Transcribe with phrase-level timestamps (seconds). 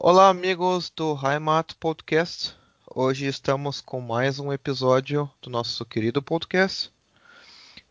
[0.00, 2.54] Olá, amigos do Heimat Podcast.
[2.94, 6.92] Hoje estamos com mais um episódio do nosso querido podcast.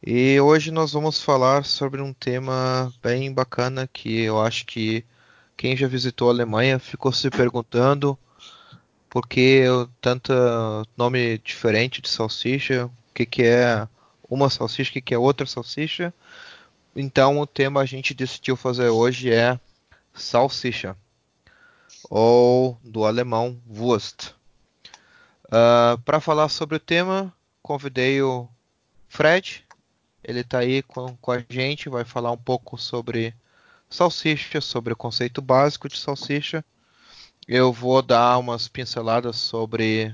[0.01, 5.04] E hoje nós vamos falar sobre um tema bem bacana que eu acho que
[5.57, 8.17] quem já visitou a Alemanha ficou se perguntando
[9.10, 9.65] por que
[9.99, 10.31] tanto
[10.96, 13.85] nome diferente de salsicha, o que, que é
[14.29, 16.13] uma salsicha, o que, que é outra salsicha.
[16.95, 19.59] Então o tema a gente decidiu fazer hoje é
[20.13, 20.95] salsicha
[22.09, 24.31] ou do alemão Wurst.
[25.45, 28.47] Uh, Para falar sobre o tema, convidei o
[29.07, 29.63] Fred.
[30.23, 33.33] Ele está aí com, com, a gente, vai falar um pouco sobre
[33.89, 36.63] salsicha, sobre o conceito básico de salsicha.
[37.47, 40.13] Eu vou dar umas pinceladas sobre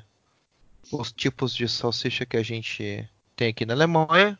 [0.91, 4.38] os tipos de salsicha que a gente tem aqui na Alemanha.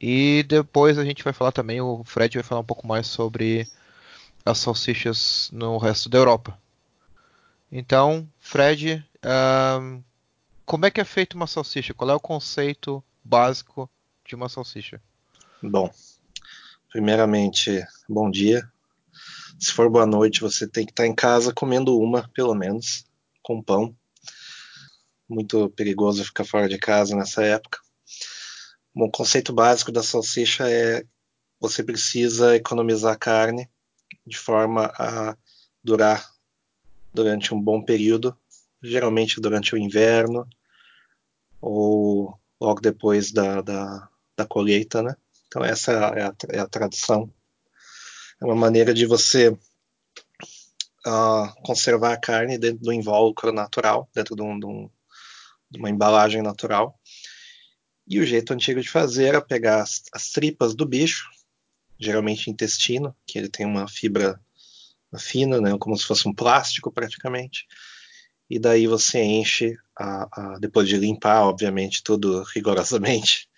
[0.00, 3.68] E depois a gente vai falar também, o Fred vai falar um pouco mais sobre
[4.50, 6.58] as salsichas no resto da Europa.
[7.70, 9.04] Então, Fred,
[9.80, 10.02] um,
[10.64, 11.94] como é que é feita uma salsicha?
[11.94, 13.88] Qual é o conceito básico
[14.26, 15.00] de uma salsicha?
[15.62, 15.90] Bom,
[16.90, 18.68] primeiramente, bom dia.
[19.58, 23.04] Se for boa noite, você tem que estar em casa comendo uma, pelo menos,
[23.42, 23.94] com pão.
[25.28, 27.78] Muito perigoso ficar fora de casa nessa época.
[28.94, 31.04] Bom, o conceito básico da salsicha é
[31.60, 33.68] você precisa economizar carne
[34.26, 35.36] de forma a
[35.82, 36.28] durar
[37.12, 38.36] durante um bom período,
[38.82, 40.48] geralmente durante o inverno
[41.60, 45.16] ou logo depois da, da, da colheita, né?
[45.46, 47.32] Então essa é a, é a tradição.
[48.40, 49.56] É uma maneira de você
[51.06, 54.90] uh, conservar a carne dentro do invólucro natural, dentro de, um, de, um,
[55.70, 56.98] de, uma embalagem natural.
[58.06, 61.28] E o jeito antigo de fazer era pegar as, as tripas do bicho,
[62.00, 64.40] geralmente intestino, que ele tem uma fibra
[65.18, 67.66] fina, né, como se fosse um plástico praticamente.
[68.48, 73.48] E daí você enche, a, a, depois de limpar, obviamente, tudo rigorosamente,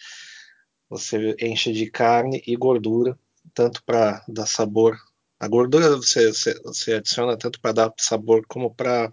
[0.91, 3.19] você enche de carne e gordura,
[3.55, 4.99] tanto para dar sabor.
[5.39, 9.09] A gordura você, você, você adiciona tanto para dar sabor como para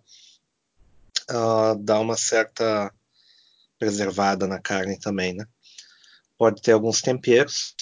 [1.29, 2.93] uh, ah, dar uma certa
[3.77, 5.45] preservada na carne também, né?
[6.37, 7.75] Pode ter alguns temperos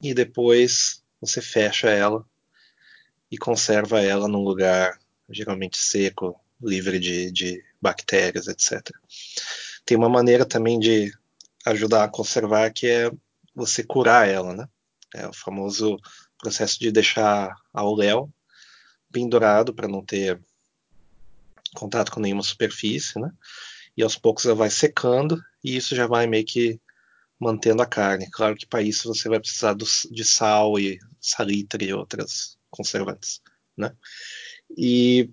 [0.00, 2.24] e depois você fecha ela
[3.30, 4.98] e conserva ela num lugar
[5.28, 8.90] geralmente seco, livre de, de bactérias, etc.
[9.84, 11.12] Tem uma maneira também de
[11.64, 13.10] ajudar a conservar que é
[13.54, 14.68] você curar ela, né?
[15.14, 15.96] É o famoso
[16.38, 18.30] processo de deixar ao léu
[19.10, 20.40] pendurado para não ter
[21.74, 23.30] contato com nenhuma superfície, né?
[23.96, 26.80] E aos poucos ela vai secando e isso já vai meio que
[27.38, 28.28] mantendo a carne.
[28.30, 33.40] Claro que para isso você vai precisar do, de sal e salitre e outras conservantes,
[33.76, 33.94] né?
[34.76, 35.30] E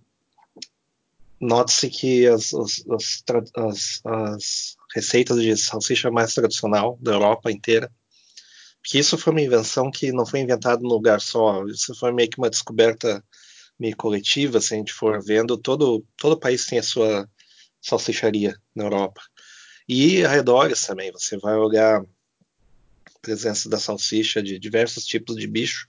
[1.39, 2.83] note-se que as, as,
[3.55, 7.91] as, as, receitas de salsicha mais tradicional da Europa inteira,
[8.83, 12.29] que isso foi uma invenção que não foi inventada num lugar só, isso foi meio
[12.29, 13.23] que uma descoberta
[13.79, 17.27] meio coletiva, se a gente for vendo, todo, todo país tem a sua
[17.81, 19.21] salsicharia na Europa.
[19.87, 25.87] E arredores também, você vai olhar a presença da salsicha de diversos tipos de bicho,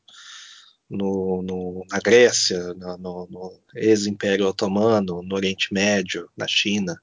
[0.88, 7.00] no, no, na Grécia, no, no ex-Império Otomano, no Oriente Médio, na China.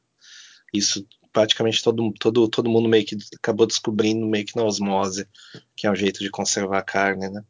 [0.74, 5.28] Isso praticamente todo, todo, todo mundo meio que acabou descobrindo meio que na osmose,
[5.76, 7.44] que é um jeito de conservar a carne, né?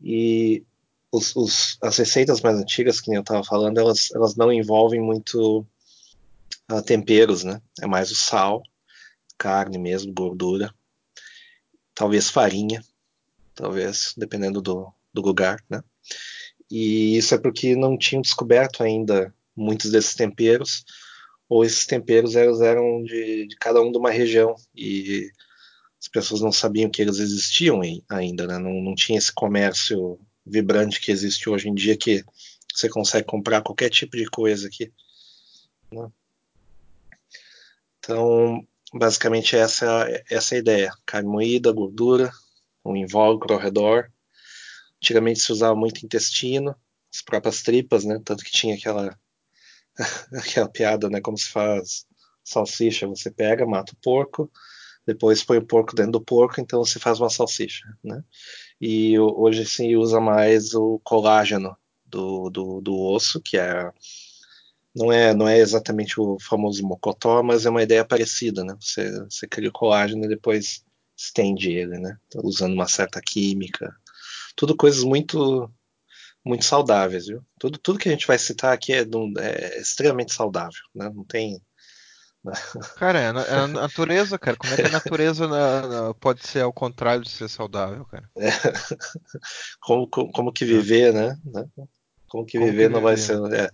[0.00, 0.64] E
[1.10, 5.66] os, os, as receitas mais antigas, que eu estava falando, elas, elas não envolvem muito
[6.70, 7.60] uh, temperos, né?
[7.80, 8.62] É mais o sal,
[9.36, 10.74] carne mesmo, gordura,
[11.94, 12.82] talvez farinha,
[13.54, 15.82] talvez, dependendo do, do lugar, né?
[16.70, 20.84] E isso é porque não tinham descoberto ainda muitos desses temperos,
[21.48, 25.30] ou esses temperos eram, eram de, de, cada um de uma região, e
[26.00, 28.58] as pessoas não sabiam que eles existiam ainda, né?
[28.58, 32.24] Não, não tinha esse comércio vibrante que existe hoje em dia, que
[32.72, 34.92] você consegue comprar qualquer tipo de coisa aqui.
[35.90, 36.08] Né?
[38.08, 40.92] Então, basicamente essa, essa é a ideia.
[41.04, 42.30] Carne moída, gordura,
[42.82, 44.10] um invólucro ao redor,
[45.02, 46.74] Antigamente se usava muito intestino,
[47.12, 48.20] as próprias tripas, né?
[48.24, 49.16] Tanto que tinha aquela
[50.34, 51.20] aquela piada, né?
[51.20, 52.06] Como se faz
[52.44, 54.50] salsicha, você pega, mata o porco,
[55.06, 58.24] depois põe o porco dentro do porco, então você faz uma salsicha, né?
[58.80, 63.92] E hoje se usa mais o colágeno do, do, do osso, que é
[64.98, 68.76] não é não é exatamente o famoso mocotó, mas é uma ideia parecida, né?
[68.80, 70.84] Você, você cria o colágeno e depois
[71.16, 72.16] estende ele, né?
[72.36, 73.94] Usando uma certa química,
[74.56, 75.70] tudo coisas muito
[76.44, 77.44] muito saudáveis, viu?
[77.58, 79.04] Tudo, tudo que a gente vai citar aqui é,
[79.38, 81.10] é extremamente saudável, né?
[81.14, 81.60] Não tem.
[82.42, 82.52] Né?
[82.96, 84.56] Cara, é a, é natureza, cara.
[84.56, 88.30] Como é que a natureza na, na, pode ser ao contrário de ser saudável, cara?
[88.36, 88.48] É.
[89.80, 91.36] Como, como, como, que viver, né?
[91.44, 91.64] né?
[92.28, 93.02] Como que como viver que não viver?
[93.02, 93.38] vai ser.
[93.52, 93.70] É.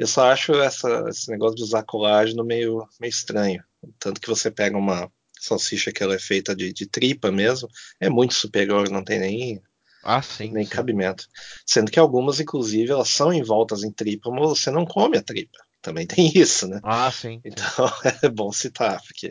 [0.00, 3.62] Eu só acho essa, esse negócio de usar colágeno meio, meio estranho.
[3.98, 7.68] Tanto que você pega uma salsicha que ela é feita de, de tripa mesmo,
[8.00, 9.62] é muito superior, não tem nem
[10.02, 10.70] ah, sim, nem sim.
[10.70, 11.26] cabimento.
[11.66, 15.58] Sendo que algumas, inclusive, elas são envoltas em tripa, mas você não come a tripa.
[15.82, 16.80] Também tem isso, né?
[16.82, 17.38] Ah, sim.
[17.44, 17.60] Então
[18.22, 19.30] é bom citar, porque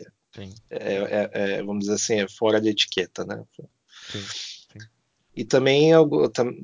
[0.70, 3.42] é, é, é, vamos dizer assim, é fora de etiqueta, né?
[4.12, 4.24] Sim.
[5.34, 5.92] E também,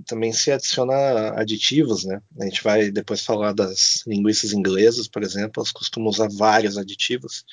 [0.06, 0.94] também se adiciona
[1.40, 2.20] aditivos, né?
[2.40, 7.44] A gente vai depois falar das linguiças inglesas, por exemplo, elas costumam usar vários aditivos,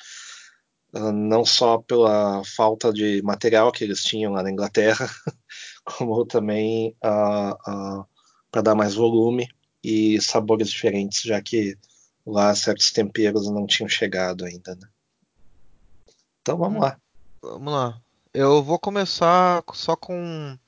[0.92, 5.08] ah, não só pela falta de material que eles tinham lá na Inglaterra,
[5.84, 7.52] como também uh,
[8.00, 8.06] uh,
[8.50, 9.48] para dar mais volume
[9.82, 11.76] e sabores diferentes, já que
[12.26, 14.74] lá certos temperos não tinham chegado ainda.
[14.74, 14.88] Né?
[16.42, 16.98] Então vamos lá.
[17.42, 18.00] Vamos lá.
[18.32, 20.58] Eu vou começar só com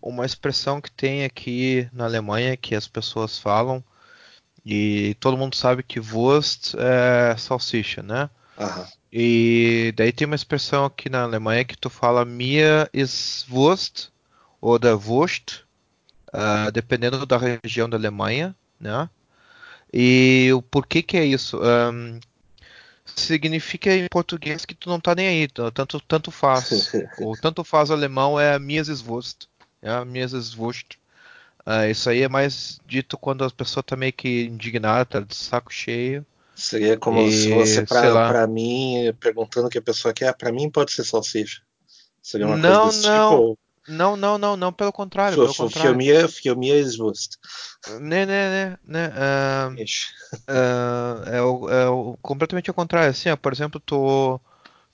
[0.00, 3.82] uma expressão que tem aqui na Alemanha que as pessoas falam
[4.64, 8.28] e todo mundo sabe que Wurst é salsicha, né?
[8.58, 8.86] Aham.
[9.10, 14.08] E daí tem uma expressão aqui na Alemanha que tu fala Mir ist Wurst
[14.60, 15.60] oder Wurst,
[16.34, 19.08] uh, dependendo da região da Alemanha, né?
[19.90, 21.58] E o porquê que é isso?
[21.62, 22.20] Um,
[23.16, 26.92] significa em português que tu não tá nem aí, tanto, tanto faz.
[27.18, 29.46] o tanto faz alemão é Mir ist Wurst,
[29.82, 30.96] é Mir ist Wurst.
[31.66, 35.34] Uh, isso aí é mais dito quando a pessoa tá meio que indignada, tá de
[35.34, 36.24] saco cheio.
[36.54, 40.70] Seria como e, se você, pra, mim, perguntando o que a pessoa quer, pra mim
[40.70, 41.60] pode ser salsicha.
[42.22, 43.30] Seria uma não, coisa desse não.
[43.30, 43.58] tipo?
[43.88, 45.36] Não, não, não, não, pelo contrário.
[45.36, 45.92] Pelo contrário.
[46.28, 47.36] Für mir ist Wurst.
[48.00, 49.08] Né, né, né, né.
[49.08, 49.72] Uh,
[50.50, 53.10] uh, é, o, é o, completamente ao contrário.
[53.10, 54.38] Assim, ó, por exemplo, tu,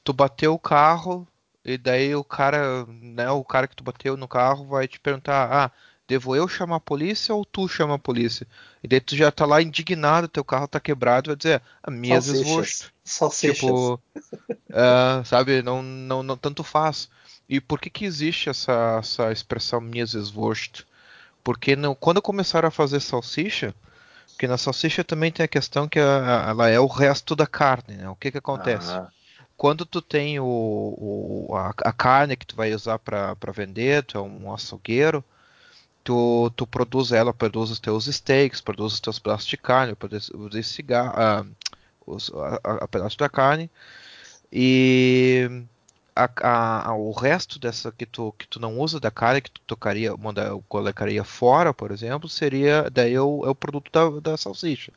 [0.05, 1.27] tu bateu o carro
[1.65, 5.51] e daí o cara, né, o cara que tu bateu no carro vai te perguntar,
[5.51, 5.71] ah,
[6.07, 8.47] devo eu chamar a polícia ou tu chama a polícia?
[8.83, 12.21] E daí tu já tá lá indignado, teu carro tá quebrado, vai dizer, a minha
[12.21, 12.93] Salsichas.
[13.03, 13.57] Salsichas.
[13.57, 17.09] Tipo, uh, sabe, não, não, não tanto faz.
[17.49, 20.83] E por que que existe essa, essa expressão Mieswurst?
[21.43, 23.75] Porque não, quando começaram a fazer salsicha,
[24.29, 27.97] porque na salsicha também tem a questão que a, ela é o resto da carne,
[27.97, 28.09] né?
[28.09, 28.91] O que que acontece?
[28.91, 29.09] Ah.
[29.57, 34.19] Quando tu tem o, o a, a, carne que tu vai usar para vender, tu
[34.19, 35.25] é um açougueiro,
[36.03, 40.29] tu, tu produz ela, produz os teus steaks, produz os teus pedaços de carne, produz,
[40.29, 41.47] produz cigarro, ah,
[42.65, 43.71] a, a, pedaço da carne,
[44.53, 45.49] e
[46.15, 50.17] a, o resto dessa que tu, que tu não usa da carne, que tu tocaria,
[50.17, 54.93] manda, colocaria fora, por exemplo, seria daí o, é o produto da, da salsicha.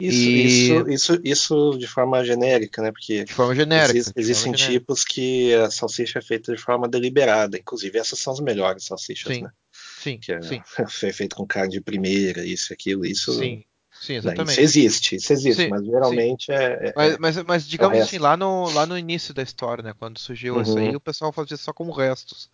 [0.00, 0.46] Isso, e...
[0.46, 2.90] isso, isso, isso de forma genérica, né?
[2.90, 3.98] Porque de forma genérica.
[3.98, 7.58] Existe, existem forma tipos que a salsicha é feita de forma deliberada.
[7.58, 9.50] Inclusive, essas são as melhores salsichas, sim, né?
[9.72, 10.60] Sim, que é, sim.
[10.88, 13.32] Foi feito com carne de primeira, isso, aquilo, isso.
[13.34, 13.64] Sim.
[14.02, 14.52] Sim, exatamente.
[14.52, 18.36] Isso existe, isso existe, sim, mas geralmente é, é, Mas, mas, mas digamos assim, lá
[18.36, 19.94] no, lá no início da história, né?
[19.96, 20.62] Quando surgiu uhum.
[20.62, 22.50] isso aí, o pessoal fazia só como restos.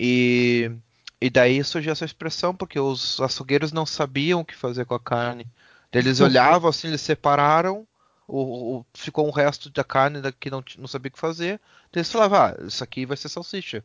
[0.00, 0.72] E,
[1.20, 5.00] e daí surgiu essa expressão, porque os açougueiros não sabiam o que fazer com a
[5.00, 5.46] carne.
[5.94, 7.86] Eles olhavam assim, eles separaram,
[8.26, 11.60] o, o, ficou um resto da carne que não, não sabia o que fazer.
[11.92, 13.84] Eles falavam, ah, isso aqui vai ser salsicha.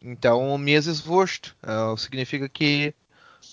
[0.00, 2.94] Então, Mieswurst uh, significa que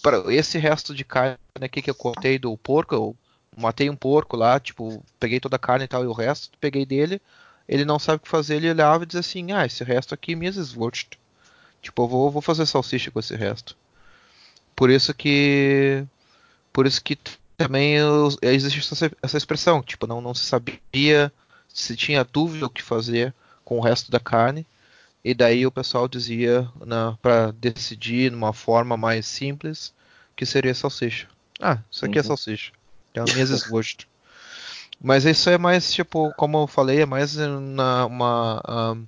[0.01, 3.15] para esse resto de carne aqui que eu cortei do porco, eu
[3.55, 6.85] matei um porco lá, tipo, peguei toda a carne e tal, e o resto peguei
[6.85, 7.21] dele,
[7.67, 10.35] ele não sabe o que fazer, ele olhava e dizia assim, ah, esse resto aqui
[10.35, 11.13] Mieswurst.
[11.81, 13.75] Tipo, eu vou, vou fazer salsicha com esse resto.
[14.75, 16.05] Por isso que.
[16.71, 17.17] Por isso que
[17.63, 17.95] também
[18.41, 21.31] existe essa, expressão, tipo, não, não se sabia
[21.67, 24.65] se tinha dúvida o que fazer com o resto da carne.
[25.23, 29.93] E daí o pessoal dizia, né, para decidir numa forma mais simples,
[30.35, 31.27] que seria salsicha.
[31.59, 32.25] Ah, isso aqui é uhum.
[32.25, 32.71] é salsicha.
[33.13, 34.07] É o mesmo gosto.
[34.99, 38.61] Mas isso é mais, tipo, como eu falei, é mais na, uma
[38.95, 39.07] um,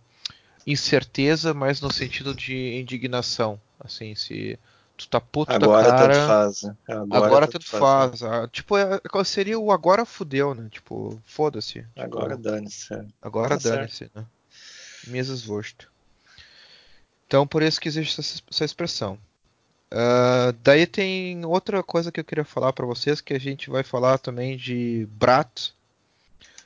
[0.65, 3.59] incerteza, mais no sentido de indignação.
[3.79, 4.57] Assim, se
[4.97, 6.13] tu tá puto agora da cara...
[6.13, 6.77] Tanto faz, né?
[6.87, 8.21] Agora, agora tanto, tanto faz.
[8.21, 8.29] Né?
[8.29, 10.67] Ah, tipo, é, seria o agora fudeu, né?
[10.69, 11.81] Tipo, foda-se.
[11.81, 12.93] Tipo, agora dane-se.
[12.93, 13.05] É.
[13.21, 14.25] Agora tá dane-se, né?
[15.07, 15.85] Mesas Wurst.
[17.27, 19.17] Então, por isso que existe essa, essa expressão.
[19.91, 23.83] Uh, daí tem outra coisa que eu queria falar para vocês, que a gente vai
[23.83, 25.71] falar também de Brat.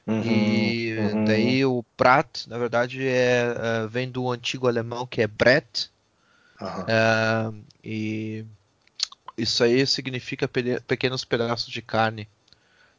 [0.06, 1.26] Uhum, e uhum.
[1.26, 3.54] daí o Brat, na verdade, é,
[3.84, 5.92] uh, vem do antigo alemão que é Brett.
[6.62, 7.60] Uhum.
[7.60, 8.46] Uh, e
[9.38, 12.28] Isso aí significa pe pequenos pedaços de carne.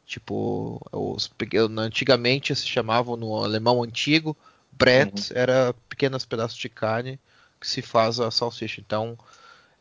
[0.05, 1.29] Tipo, os,
[1.77, 4.35] antigamente se chamavam no alemão antigo,
[4.71, 5.39] Brett uhum.
[5.39, 7.19] era pequenos pedaços de carne
[7.61, 8.81] que se faz a salsicha.
[8.81, 9.15] Então,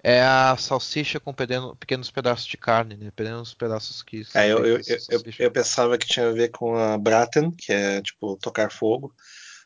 [0.02, 3.10] é a salsicha com pequenos pedaços de carne, né?
[3.14, 4.26] Pequenos pedaços que.
[4.34, 8.02] É, eu, eu, eu, eu, pensava que tinha a ver com a Braten, que é
[8.02, 9.14] tipo tocar fogo,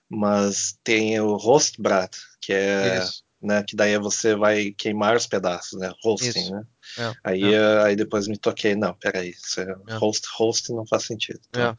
[0.08, 2.98] mas tem o Rostbrat, que é.
[2.98, 3.62] Isso né?
[3.62, 5.92] Que daí você vai queimar os pedaços, né?
[6.04, 6.52] Hosting, Isso.
[6.52, 6.62] né?
[6.98, 7.82] É, aí, é.
[7.82, 9.94] aí depois me toquei, não, peraí, isso é, é.
[9.94, 11.40] host, host não faz sentido.
[11.48, 11.76] Então.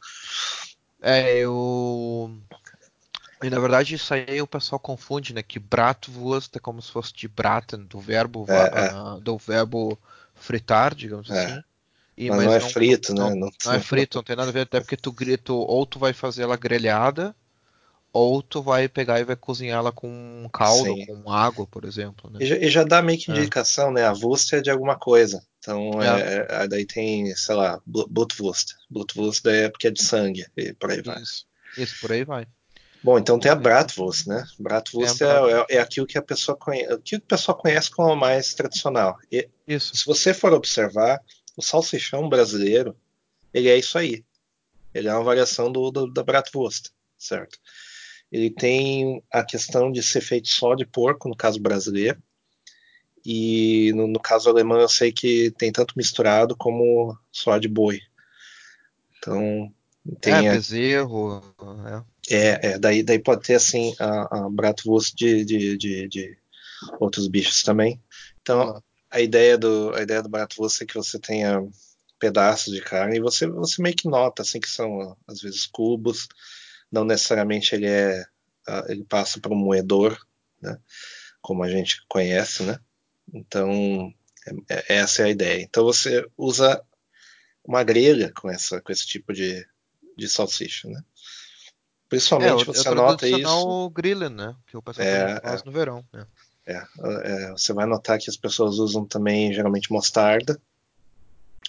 [1.02, 1.36] É.
[1.38, 2.30] eu.
[3.42, 5.42] E na verdade isso aí o pessoal confunde, né?
[5.42, 9.98] Que bratwurst é como se fosse de braten, do verbo, uh, do verbo
[10.34, 11.62] fritar, digamos assim.
[12.16, 13.36] E, mas, mas, não é frito, não, né?
[13.36, 15.98] Não, não, é frito, não tem nada a ver, até porque tu grito, ou tu
[15.98, 17.34] vai fazer ela grelhada,
[18.14, 21.04] ou tu vai pegar e vai cozinhar ela com um caldo, Sim.
[21.04, 22.30] com água, por exemplo.
[22.30, 22.38] Né?
[22.42, 23.34] E, já, e, já, dá meio que é.
[23.34, 23.94] indicação, é.
[23.94, 24.04] né?
[24.06, 25.44] A wurst é de alguma coisa.
[25.58, 26.46] Então, é.
[26.48, 28.74] É, daí tem, sei lá, Blutwurst.
[28.88, 31.20] Blutwurst é porque é de sangue, e por aí vai.
[31.20, 31.44] Isso,
[31.76, 32.46] Isso por aí vai.
[33.02, 34.44] Bom, então tem a Bratwurst, né?
[34.58, 38.14] Bratwurst é, é, é, aquilo que a pessoa conhece, aquilo que a pessoa conhece como
[38.14, 39.18] mais tradicional.
[39.30, 39.94] E, isso.
[39.94, 41.20] Se você for observar,
[41.56, 42.96] o salsichão brasileiro,
[43.52, 44.24] ele é isso aí.
[44.94, 47.58] Ele é uma variação do, do da Bratwurst, certo?
[48.34, 52.20] Ele tem a questão de ser feito só de porco, no caso brasileiro,
[53.24, 58.00] e no, no caso alemão eu sei que tem tanto misturado como só de boi.
[59.16, 59.72] Então
[60.20, 61.40] tem é, bezerro.
[62.28, 62.34] É.
[62.34, 66.38] é, é, daí, daí pode ter assim a, a bratwurst de, de, de, de,
[66.98, 68.02] outros bichos também.
[68.42, 71.64] Então a ideia do a ideia do bratwurst é que você tenha
[72.18, 76.26] pedaços de carne e você você meio que nota assim que são às vezes cubos
[76.94, 78.24] não necessariamente ele é
[78.66, 80.16] ah, ele passa por um moedor,
[80.62, 80.78] né?
[81.42, 82.78] Como a gente conhece, né?
[83.32, 84.12] Então
[84.46, 85.60] é, é, essa é a ideia.
[85.60, 86.82] Então você usa
[87.64, 89.66] uma grelha com essa com esse tipo de,
[90.16, 91.02] de salsicha, né?
[92.08, 93.48] Principalmente é, você nota isso.
[93.48, 94.54] o grillen, né?
[94.66, 96.04] Que o pessoal é, faz é, no verão.
[96.12, 96.26] Né?
[96.66, 96.82] É,
[97.24, 100.58] é, você vai notar que as pessoas usam também geralmente mostarda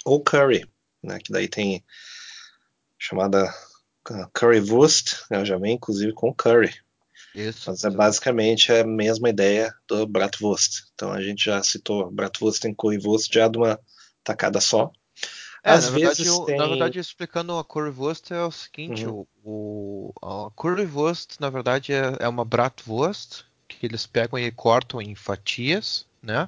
[0.05, 0.69] ou curry,
[1.01, 1.19] né?
[1.19, 1.83] Que daí tem
[2.97, 3.51] chamada
[4.33, 6.73] currywurst, né, já vem inclusive com curry.
[7.33, 7.69] Isso.
[7.69, 10.85] Mas é basicamente a mesma ideia do bratwurst.
[10.93, 13.79] Então a gente já citou bratwurst e currywurst já de uma
[14.23, 14.91] tacada só.
[15.63, 16.57] É, Às na, vezes verdade, tem...
[16.57, 19.25] na verdade, explicando a currywurst é o seguinte, uhum.
[19.43, 25.01] o, o, a currywurst, na verdade, é, é uma bratwurst que eles pegam e cortam
[25.01, 26.47] em fatias, né?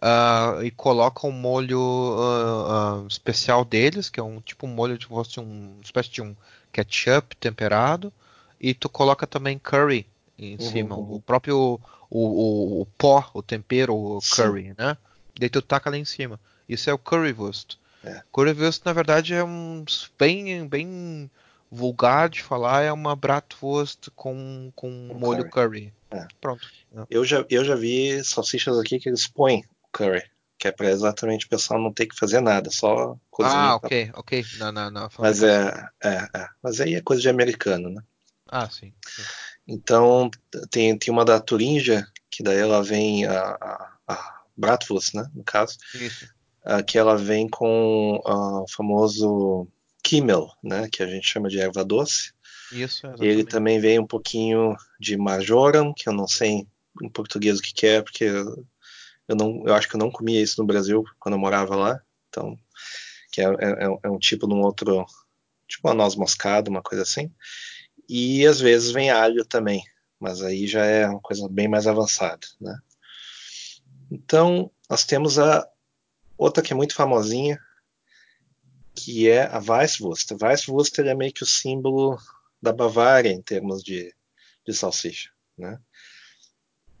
[0.00, 4.98] Uh, e colocam um molho uh, uh, especial deles, que é um tipo um molho
[4.98, 6.36] de fosse um espécie de um
[6.74, 8.12] ketchup temperado,
[8.60, 11.14] e tu coloca também curry em uhum, cima, uhum.
[11.14, 14.74] o próprio o, o, o, pó, o tempero, o curry, Sim.
[14.76, 14.96] né?
[15.38, 16.40] Daí tu taca lá em cima.
[16.68, 17.76] Isso é o currywurst.
[18.02, 18.22] É.
[18.32, 19.84] Currywurst na verdade é um
[20.18, 21.30] bem bem
[21.70, 25.92] vulgar de falar, é uma bratwurst com com um molho curry.
[26.10, 26.22] curry.
[26.22, 26.26] É.
[26.40, 26.66] Pronto.
[27.08, 30.22] Eu já eu já vi salsichas aqui que eles põem curry
[30.64, 33.72] que é para exatamente o pessoal não ter que fazer nada, só cozinhar.
[33.72, 34.44] Ah, ok, ok.
[34.58, 35.10] Não, não, não.
[35.18, 35.70] Mas é,
[36.02, 38.02] é, é, mas aí é coisa de americano, né?
[38.48, 38.90] Ah, sim.
[39.06, 39.22] sim.
[39.68, 40.30] Então
[40.70, 45.44] tem, tem uma da Turinja que daí ela vem a, a, a Bratwurst, né, no
[45.44, 45.76] caso.
[45.94, 46.26] Isso.
[46.86, 49.68] que ela vem com o famoso
[50.02, 52.32] Kimmel, né, que a gente chama de erva doce.
[52.72, 53.06] Isso.
[53.06, 53.26] Exatamente.
[53.26, 56.66] Ele também vem um pouquinho de Majoram, que eu não sei
[57.02, 58.30] em português o que, que é, porque
[59.28, 62.00] eu não, eu acho que eu não comia isso no Brasil quando eu morava lá.
[62.28, 62.58] Então,
[63.30, 65.06] que é, é, é um tipo de um outro,
[65.66, 67.32] tipo uma noz moscada, uma coisa assim.
[68.08, 69.82] E às vezes vem alho também,
[70.20, 72.78] mas aí já é uma coisa bem mais avançada, né?
[74.10, 75.66] Então, nós temos a
[76.36, 77.58] outra que é muito famosinha,
[78.94, 80.30] que é a Weisswurst.
[80.40, 82.18] Weisswurst é meio que o símbolo
[82.60, 84.14] da Bavária em termos de,
[84.66, 85.78] de salsicha, né?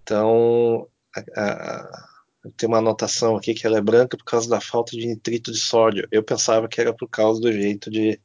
[0.02, 0.88] Então,
[1.36, 2.13] a,
[2.52, 5.58] tem uma anotação aqui que ela é branca por causa da falta de nitrito de
[5.58, 6.06] sódio.
[6.10, 8.20] Eu pensava que era por causa do jeito de,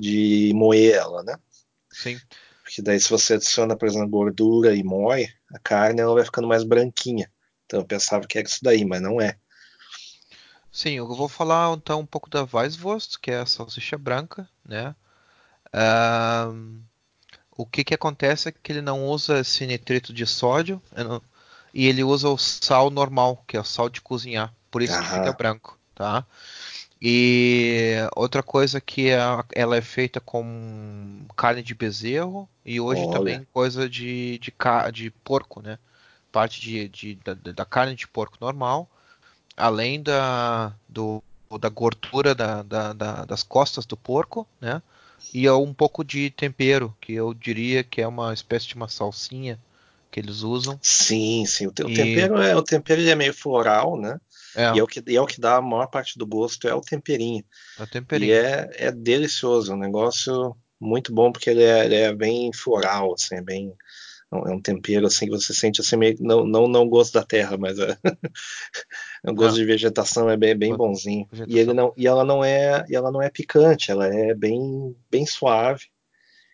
[0.00, 1.36] de moer ela, né?
[1.90, 2.20] Sim.
[2.62, 6.48] Porque daí se você adiciona, por exemplo, gordura e moe, a carne ela vai ficando
[6.48, 7.30] mais branquinha.
[7.66, 9.36] Então eu pensava que era isso daí, mas não é.
[10.70, 14.94] Sim, eu vou falar então um pouco da Weisswurst, que é a salsicha branca, né?
[15.74, 16.82] Um,
[17.56, 20.80] o que que acontece é que ele não usa esse nitrito de sódio,
[21.72, 25.02] e ele usa o sal normal, que é o sal de cozinhar, por isso Aham.
[25.02, 26.24] que fica branco, tá?
[27.00, 29.18] E outra coisa que é,
[29.54, 33.10] ela é feita com carne de bezerro e hoje Olha.
[33.10, 34.52] também coisa de, de,
[34.92, 35.78] de porco, né?
[36.30, 38.88] Parte de, de da, da, carne de porco normal
[39.56, 41.22] além da, do,
[41.60, 44.82] da gordura da, da, da, das costas do porco, né?
[45.32, 49.58] E um pouco de tempero, que eu diria que é uma espécie de uma salsinha
[50.12, 50.78] que eles usam.
[50.82, 51.66] Sim, sim.
[51.66, 51.82] O, e...
[51.82, 54.20] o tempero é o tempero é meio floral, né?
[54.54, 54.74] É.
[54.74, 56.74] E, é o que, e é o que dá a maior parte do gosto, é
[56.74, 57.42] o temperinho.
[57.78, 58.30] É o temperinho.
[58.30, 63.14] E é, é delicioso, um negócio muito bom, porque ele é, ele é bem floral,
[63.14, 63.72] assim, é bem
[64.34, 67.58] é um tempero assim que você sente assim meio não não não gosto da terra
[67.58, 67.94] mas é,
[69.22, 71.54] é um gosto de vegetação é bem, bem bonzinho vegetação.
[71.54, 74.96] e ele não e ela não é e ela não é picante ela é bem
[75.10, 75.84] bem suave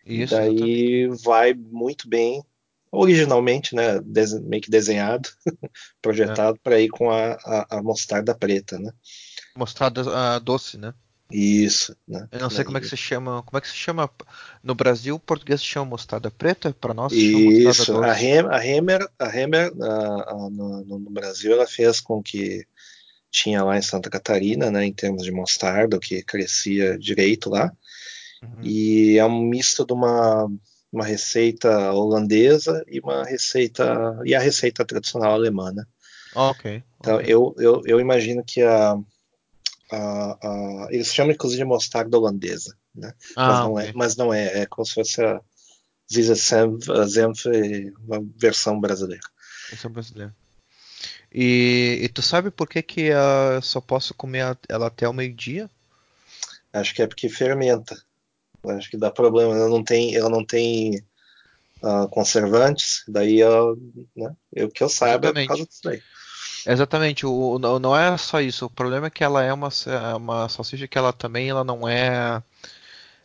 [0.05, 2.43] Isso, e daí vai muito bem
[2.91, 3.99] originalmente né
[4.43, 5.29] meio que desenhado
[6.01, 6.59] projetado é.
[6.63, 8.91] para ir com a, a, a, mostarda preta né
[9.55, 10.93] mostarda uh, doce né
[11.31, 12.27] isso, né?
[12.31, 13.43] Eu não sei como é que se chama.
[13.43, 14.09] Como é que se chama
[14.63, 15.15] no Brasil?
[15.15, 18.01] O português se chama mostarda preta, para nós Isso.
[18.01, 22.65] A, Hem, a Hemer, a Hemer a, a, no, no, Brasil, ela fez com que
[23.29, 27.71] tinha lá em Santa Catarina, né, em termos de mostarda, o que crescia direito lá.
[28.41, 28.63] Uhum.
[28.63, 30.49] E é um misto de uma,
[30.91, 35.83] uma receita holandesa e uma receita e a receita tradicional alemã, né?
[36.35, 36.83] Ok.
[36.99, 37.33] Então okay.
[37.33, 38.97] Eu, eu, eu imagino que a
[39.91, 43.13] a, a, eles chamam inclusive de mostarda holandesa, né?
[43.35, 43.89] Ah, mas, não é, okay.
[43.89, 45.41] é, mas não é, é como se fosse a
[47.05, 47.45] Zenf,
[48.07, 49.27] uma versão brasileira.
[49.69, 50.35] Versão brasileira.
[51.31, 55.69] E, e, tu sabe por que, que eu só posso comer ela até o meio-dia?
[56.73, 57.95] Acho que é porque fermenta.
[58.63, 59.55] Acho que dá problema.
[59.55, 61.03] Ela não tem, ela não tem
[61.81, 63.03] uh, conservantes.
[63.07, 63.75] Daí, ela,
[64.15, 65.45] né, eu que eu saiba Exatamente.
[65.45, 66.01] é por causa disso daí.
[66.67, 68.65] Exatamente, o, o, não é só isso.
[68.65, 69.69] O problema é que ela é uma,
[70.17, 72.43] uma salsicha que ela também ela não é.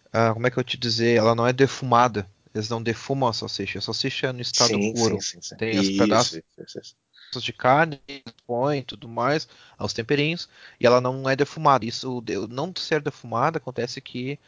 [0.09, 1.17] Uh, como é que eu te dizer?
[1.17, 2.26] Ela não é defumada.
[2.55, 3.81] Eles não defumam a salsicha.
[3.81, 5.21] A salsicha é no estado sim, puro.
[5.21, 6.41] Sim, sim, Tem os pedaços
[7.43, 8.00] de carne,
[8.47, 10.49] põe tudo mais, aos temperinhos,
[10.79, 11.85] e ela não é defumada.
[11.85, 14.38] Isso não ser defumada acontece que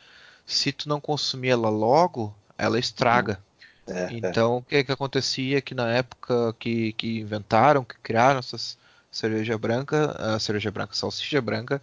[0.46, 3.40] se tu não consumir ela logo, ela estraga.
[3.86, 8.38] É, é, então, o que, que acontecia que na época que, que inventaram, que criaram
[8.38, 8.78] essas
[9.10, 11.82] cerveja branca, a cerveja branca, salsicha branca,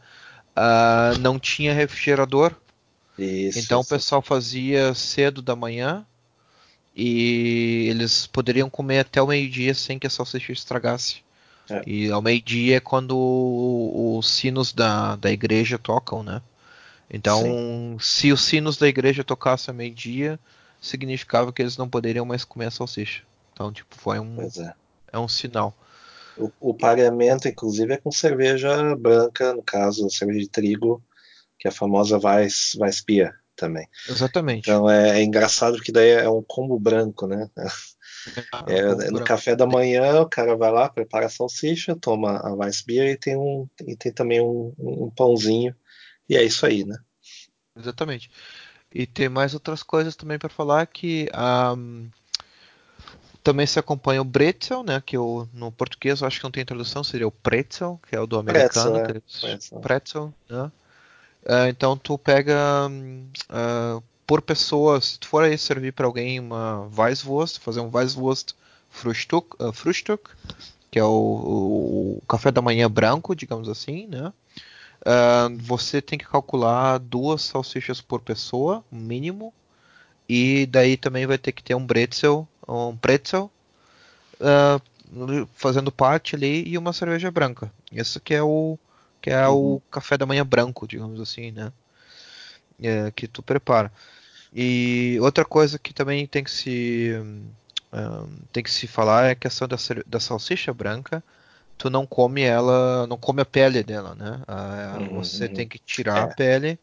[0.56, 2.54] uh, não tinha refrigerador.
[3.18, 3.88] Isso, então isso.
[3.88, 6.06] o pessoal fazia cedo da manhã
[6.96, 11.24] e eles poderiam comer até o meio-dia sem que a salsicha estragasse.
[11.70, 11.82] É.
[11.88, 13.18] E ao meio-dia é quando
[14.18, 16.42] os sinos da, da igreja tocam, né?
[17.14, 17.98] Então, Sim.
[18.00, 20.40] se os sinos da igreja tocassem ao meio-dia,
[20.82, 23.22] significava que eles não poderiam mais comer a salsicha.
[23.54, 24.74] Então, tipo, foi um, é.
[25.14, 25.20] é.
[25.20, 25.78] um sinal.
[26.36, 31.04] O, o pareamento, inclusive, é com cerveja branca, no caso, cerveja de trigo,
[31.60, 33.88] que é a famosa Weiss, Weissbier também.
[34.10, 34.68] Exatamente.
[34.68, 37.48] Então é, é, engraçado porque daí é um combo branco, né?
[38.68, 39.26] É, um no branco.
[39.26, 43.36] café da manhã, o cara vai lá, prepara a salsicha, toma a Weissbier e tem,
[43.36, 45.76] um, e tem também um, um pãozinho.
[46.30, 46.98] E é isso aí, né?
[47.78, 48.30] Exatamente.
[48.94, 51.30] E tem mais outras coisas também para falar que
[51.76, 52.10] um,
[53.44, 55.02] também se acompanha o Bretzel, né?
[55.04, 58.20] Que eu, no português eu acho que não tem tradução, seria o Pretzel, que é
[58.20, 58.70] o do americano.
[58.70, 59.04] Pretzel, é.
[59.44, 59.80] pretzel.
[59.80, 60.72] pretzel né?
[61.46, 66.90] Uh, então tu pega uh, por pessoa, se tu for aí servir para alguém uma
[66.98, 68.54] Weisswurst, fazer um Weisswurst
[68.90, 70.30] Frühstück, uh, Frühstück
[70.94, 74.32] que é o, o, o, café da manhã branco, digamos assim, né?
[75.04, 79.54] Uh, você tem que calcular duas salsichas por pessoa, mínimo,
[80.30, 83.52] e daí também vai ter que ter um pretzel, um pretzel
[84.40, 84.82] uh,
[85.56, 87.70] fazendo parte ali e uma cerveja branca.
[87.92, 88.78] Isso que é o
[89.22, 89.76] que é uhum.
[89.76, 91.72] o café da manhã branco, digamos assim, né?
[92.82, 93.92] É, que tu prepara.
[94.54, 97.12] E outra coisa que também tem que se
[97.92, 101.24] uh, tem que se falar é a questão da, da salsicha branca
[101.84, 104.42] tu não come ela, não come a pele dela, né?
[104.48, 105.54] Ah, uhum, você uhum.
[105.54, 106.22] tem que tirar é.
[106.22, 106.80] a pele.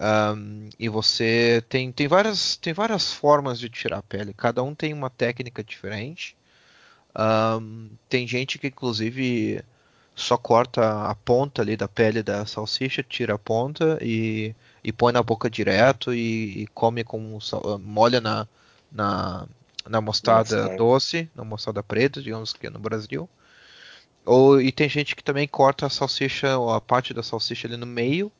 [0.00, 4.74] Um, e você tem, tem, várias, tem várias formas de tirar a pele, cada um
[4.74, 6.34] tem uma técnica diferente.
[7.14, 9.62] Um, tem gente que inclusive
[10.16, 15.12] só corta a ponta ali da pele da salsicha, tira a ponta e, e põe
[15.12, 17.38] na boca direto e, e come com
[17.82, 18.48] molha na,
[18.90, 19.46] na,
[19.86, 23.28] na mostarda doce, na mostarda preta, digamos que é no Brasil.
[24.24, 27.76] Ou, e tem gente que também corta a salsicha, ou a parte da salsicha ali
[27.76, 28.30] no meio,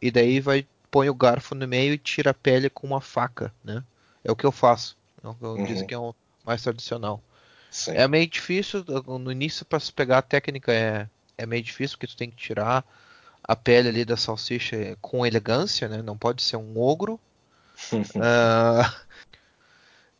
[0.00, 3.52] e daí vai põe o garfo no meio e tira a pele com uma faca,
[3.62, 3.84] né?
[4.24, 4.96] É o que eu faço.
[5.22, 5.64] É o que eu uhum.
[5.64, 7.22] disse que é o mais tradicional.
[7.70, 7.92] Sim.
[7.92, 12.06] É meio difícil, no início para se pegar a técnica é, é meio difícil, porque
[12.06, 12.84] tu tem que tirar
[13.44, 16.00] a pele ali da salsicha com elegância, né?
[16.02, 17.20] Não pode ser um ogro.
[17.92, 19.06] uh,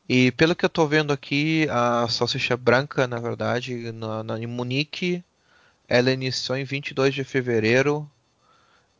[0.09, 4.47] E pelo que eu estou vendo aqui, a salsicha branca, na verdade, na, na, em
[4.47, 5.25] Munique,
[5.89, 8.09] ela iniciou em 22 de fevereiro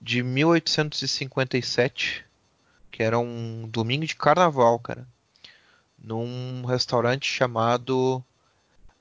[0.01, 2.25] de 1857,
[2.91, 5.07] que era um domingo de carnaval, cara,
[5.99, 8.23] num restaurante chamado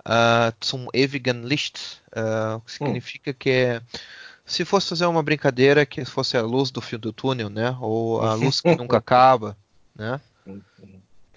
[0.06, 3.36] uh, Zum Ewigen Licht, uh, que significa hum.
[3.38, 3.82] que é
[4.46, 7.76] se fosse fazer uma brincadeira que fosse a luz do fio do túnel, né?
[7.82, 9.58] Ou a luz que nunca acaba,
[9.96, 10.22] né?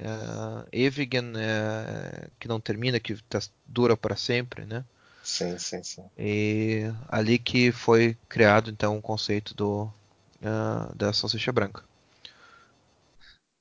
[0.00, 4.84] Uh, Evigan é, que não termina, que tá, dura para sempre, né?
[5.24, 6.04] Sim, sim, sim.
[6.16, 9.90] E ali que foi criado então o conceito do
[10.40, 11.82] uh, da salsicha branca.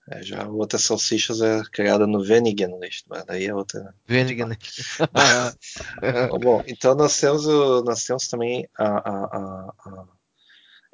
[0.10, 3.94] É, já outra salsichas é criada no Venigen mas daí é outra.
[4.08, 4.50] Venigen
[6.42, 7.46] Bom, então nós temos,
[7.84, 10.06] nós temos também a, a, a, a...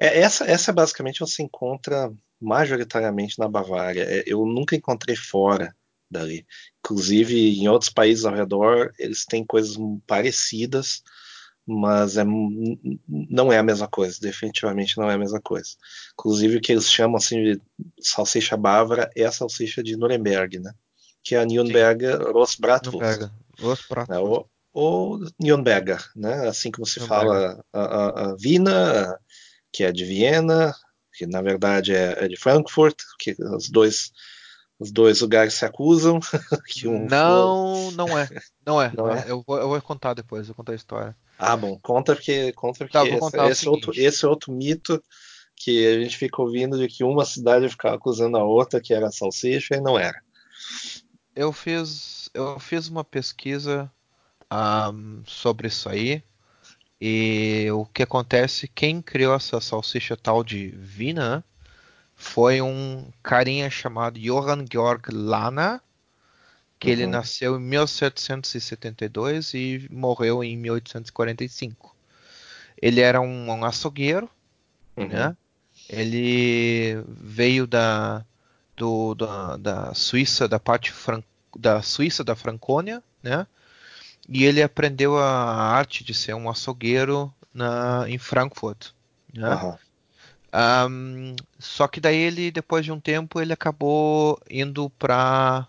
[0.00, 4.02] É, essa, essa basicamente você encontra majoritariamente na Bavária.
[4.02, 5.74] É, eu nunca encontrei fora
[6.10, 6.46] dali.
[6.84, 11.02] Inclusive, em outros países ao redor, eles têm coisas parecidas,
[11.66, 12.24] mas é,
[13.08, 14.18] não é a mesma coisa.
[14.20, 15.70] Definitivamente não é a mesma coisa.
[16.12, 17.62] Inclusive, o que eles chamam assim de
[18.00, 20.72] salsicha bávara é a salsicha de Nuremberg, né?
[21.22, 23.30] Que é a Nürnberger Rostbratwurst.
[23.58, 24.10] Rostbratwurst.
[24.10, 24.18] Né?
[24.18, 26.48] Ou, ou Nürnberger, né?
[26.48, 29.16] Assim como se fala a, a, a Wiener,
[29.72, 30.74] que é de Viena,
[31.14, 34.12] que na verdade é, é de Frankfurt, que os dois
[34.78, 36.18] os dois lugares se acusam.
[36.84, 37.92] Um não, for...
[37.96, 38.28] não é.
[38.66, 38.92] Não é.
[38.94, 39.24] Não é?
[39.28, 41.16] Eu, vou, eu vou contar depois, eu vou contar a história.
[41.38, 45.02] Ah, bom, conta porque, conta porque tá, esse, esse, outro, esse outro mito
[45.56, 49.10] que a gente fica ouvindo de que uma cidade ficava acusando a outra que era
[49.10, 50.20] salsicha e não era.
[51.34, 53.90] Eu fiz, eu fiz uma pesquisa
[54.52, 56.22] um, sobre isso aí.
[57.00, 61.44] E o que acontece, quem criou essa salsicha tal de Vina
[62.14, 65.82] foi um carinha chamado Johann Georg Lana,
[66.78, 66.92] que uhum.
[66.92, 71.94] ele nasceu em 1772 e morreu em 1845.
[72.80, 74.28] Ele era um, um açougueiro,
[74.96, 75.08] uhum.
[75.08, 75.36] né?
[75.88, 78.24] Ele veio da,
[78.76, 81.22] do, da, da Suíça, da parte fran,
[81.56, 83.46] da Suíça da Franconia, né?
[84.28, 88.88] E ele aprendeu a arte de ser um açougueiro na, em Frankfurt.
[89.32, 89.54] Né?
[89.54, 89.76] Uhum.
[90.54, 95.66] Um, só que daí ele, depois de um tempo, ele acabou indo para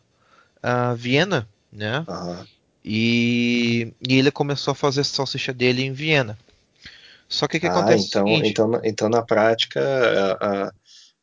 [0.63, 2.05] uh, Viena, né?
[2.07, 2.45] Uhum.
[2.83, 6.37] E, e, ele começou a fazer salsicha dele em Viena.
[7.27, 8.07] Só que o que ah, acontece?
[8.07, 10.73] Então, seguinte, então, então na prática a, a,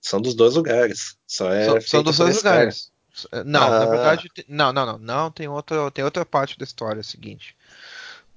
[0.00, 1.16] são dos dois lugares.
[1.24, 2.91] Só é são, são dos dois lugares.
[3.44, 3.80] Não, ah.
[3.80, 5.30] na verdade, não, não, não, não.
[5.30, 7.00] Tem outra, tem outra parte da história.
[7.00, 7.54] É seguinte: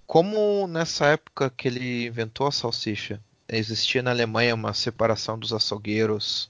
[0.06, 6.50] como nessa época que ele inventou a salsicha, existia na Alemanha uma separação dos açougueiros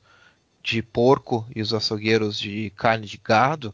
[0.64, 3.74] de porco e os açougueiros de carne de gado,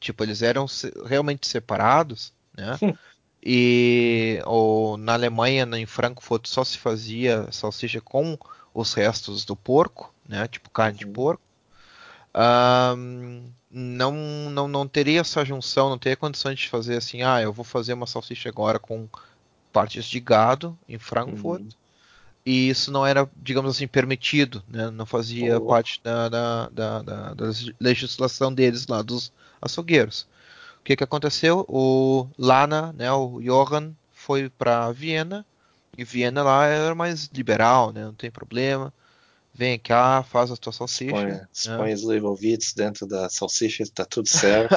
[0.00, 0.66] tipo, eles eram
[1.06, 2.76] realmente separados, né?
[2.82, 2.92] Hum.
[3.44, 8.38] E ou na Alemanha, em Frankfurt, só se fazia salsicha com
[8.72, 10.46] os restos do porco, né?
[10.46, 11.12] Tipo carne de uhum.
[11.12, 11.42] porco.
[12.34, 14.12] Um, não,
[14.50, 17.92] não, não teria essa junção, não teria condições de fazer assim, ah, eu vou fazer
[17.92, 19.08] uma salsicha agora com
[19.72, 21.62] partes de gado em Frankfurt.
[21.62, 21.68] Uhum.
[22.44, 24.90] E isso não era, digamos assim, permitido, né?
[24.90, 25.66] não fazia oh.
[25.66, 27.34] parte da, da, da, da,
[27.78, 30.26] legislação deles lá, dos açougueiros.
[30.80, 31.64] O que, que aconteceu?
[31.68, 35.46] O Lana, né, o Johann, foi para Viena,
[35.96, 38.92] e Viena lá era mais liberal, né, não tem problema
[39.54, 41.12] vem cá, faz a tua salsicha.
[41.12, 41.46] Põe, né?
[41.76, 44.76] põe os Leibovitz dentro da salsicha, está tudo certo.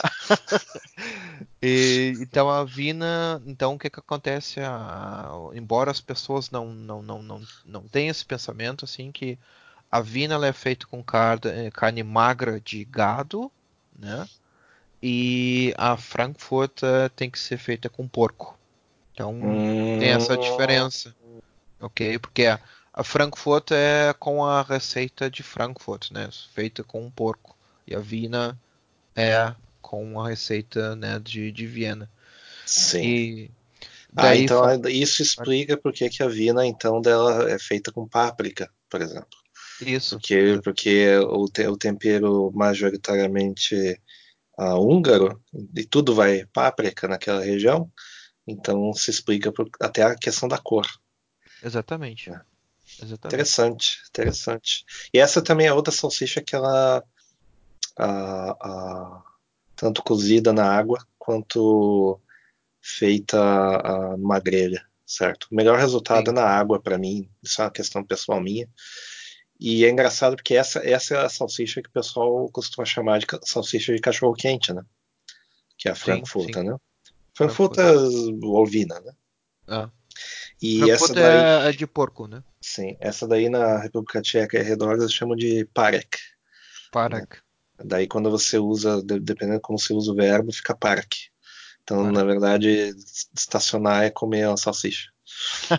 [1.61, 4.59] e, então a Vina, então o que que acontece?
[4.59, 9.39] A, embora as pessoas não, não, não, não, não tenham esse pensamento assim que
[9.89, 13.51] a Vina é feita com carne, carne magra de gado,
[13.97, 14.27] né?
[15.01, 16.81] E a Frankfurt
[17.15, 18.57] tem que ser feita com porco.
[19.13, 19.99] Então hum...
[19.99, 20.41] tem essa hum.
[20.41, 21.15] diferença,
[21.79, 22.19] ok?
[22.19, 22.59] Porque a
[22.97, 26.29] a Frankfurt é com a receita de Frankfurt, né?
[26.53, 27.53] Feita com um porco.
[27.85, 28.57] E a Vina
[29.13, 32.09] é com a receita né, de, de Viena.
[32.65, 33.03] Sim.
[33.03, 33.51] E
[34.15, 34.93] ah, então foi...
[34.93, 39.37] isso explica por que a Vina então dela é feita com páprica, por exemplo.
[39.81, 40.17] Isso.
[40.17, 43.99] Porque, porque o, te, o tempero majoritariamente
[44.57, 45.43] uh, húngaro
[45.75, 47.91] e tudo vai páprica naquela região,
[48.47, 50.87] então se explica por, até a questão da cor.
[51.61, 52.29] Exatamente.
[52.29, 52.54] É.
[53.01, 53.25] Exatamente.
[53.25, 54.85] Interessante, interessante.
[55.13, 57.03] E essa também é outra salsicha que ela
[57.97, 59.23] a, a,
[59.75, 62.19] tanto cozida na água quanto
[62.81, 65.47] feita a, numa grelha, certo?
[65.51, 66.31] O melhor resultado Sim.
[66.31, 68.69] é na água para mim, isso é uma questão pessoal minha.
[69.59, 73.25] E é engraçado porque essa, essa é a salsicha que o pessoal costuma chamar de
[73.43, 74.83] salsicha de cachorro quente, né?
[75.77, 76.77] Que é a Frankfurter, né?
[77.33, 77.95] Frankfurter
[78.43, 79.13] ovina, né?
[79.67, 79.89] Ah.
[80.61, 82.43] E Frankfurt essa daí, é, é de porco, né?
[82.75, 86.17] Sim, essa daí na República Tcheca e arredores eles chamam de parek.
[86.91, 87.37] Parek.
[87.83, 91.29] Daí quando você usa, de- dependendo como você usa o verbo, fica parek.
[91.83, 92.15] Então, Parek.
[92.15, 92.93] na verdade,
[93.35, 95.09] estacionar é comer uma salsicha.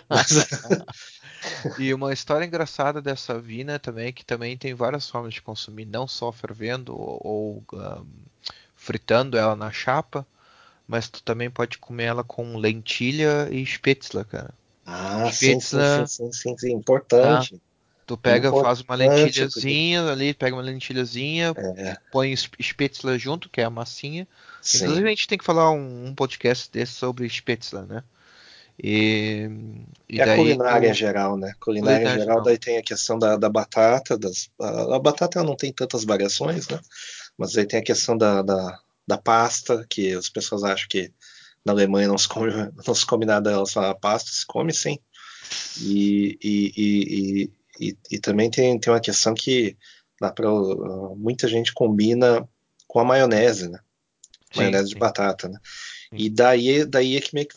[0.09, 0.29] Mas,
[1.79, 6.07] E uma história engraçada dessa vina também, que também tem várias formas de consumir, não
[6.07, 8.05] só fervendo ou, ahm,
[8.75, 10.25] fritando ela na chapa,
[10.87, 14.53] mas tu também pode comer ela com lentilha e spätzle, cara.
[14.87, 17.61] Ah, sim, sim, sim, sim, sim, sim, importante.
[18.05, 23.49] tu pega, faz uma Importante, lentilhazinha ali, pega uma lentilhazinha, É, põe sp- spätzle junto,
[23.49, 24.27] que é a massinha.
[24.61, 24.67] sim.
[24.73, 28.03] Inclusive a gente tem que falar um, um podcast desse sobre spätzle, né?
[28.83, 29.49] E,
[30.09, 31.53] e É a daí culinária tu- geral, né?
[31.59, 32.41] Culinária, Culinária geral, geral.
[32.41, 36.03] daí tem a questão da, da batata, das, a, a batata ela não tem tantas
[36.03, 36.79] variações, né?
[37.37, 41.13] Mas aí tem a questão da, da, da pasta, que as pessoas acham que
[41.67, 42.51] na Alemanha não se come,
[42.87, 44.97] não se come nada relacionado à pasta, se come sim.
[45.81, 49.77] E, e, e, e, e, também tem, tem uma questão que
[50.19, 52.47] dá pra, uh, muita gente combina
[52.87, 53.79] com a maionese, né?
[54.51, 54.99] Sim, Maionese de sim.
[54.99, 55.59] batata, né?
[56.09, 56.15] Sim.
[56.17, 57.55] E daí, daí é que meio que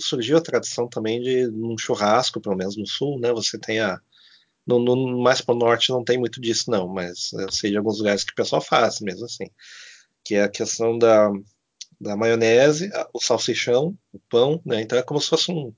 [0.00, 3.30] surgiu a tradição também de num churrasco, pelo menos no sul, né?
[3.32, 4.00] Você tem a.
[4.66, 7.98] No, no- mais pro norte não tem muito disso, não, mas eu sei de alguns
[7.98, 9.46] lugares que o pessoal faz mesmo assim.
[10.24, 11.30] Que é a questão da,
[12.00, 14.80] da maionese, o salsichão, o pão, né?
[14.80, 15.74] Então é como se fosse um.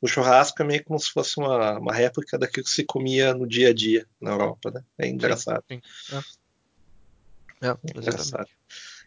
[0.00, 3.46] O churrasco é meio como se fosse uma, uma réplica daquilo que se comia no
[3.46, 4.84] dia a dia na Europa, né?
[4.98, 5.64] É engraçado.
[5.70, 6.16] Sim, sim.
[6.16, 7.66] É.
[7.68, 8.20] É, Engraçado.
[8.20, 8.50] exatamente.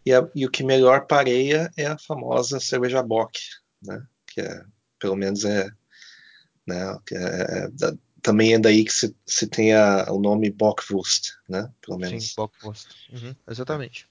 [0.05, 3.39] E, a- e o que melhor pareia é a famosa cerveja Bock,
[3.81, 4.01] né?
[4.25, 4.63] Que é,
[4.99, 5.69] pelo menos é,
[6.65, 6.97] né?
[7.05, 7.19] Que é-
[7.65, 11.71] é da- também é daí que se, se tem a- o nome Bockwurst, né?
[11.81, 12.33] Pelo Sim, menos.
[12.35, 12.87] Bockwurst.
[13.13, 14.07] Uhum, exatamente.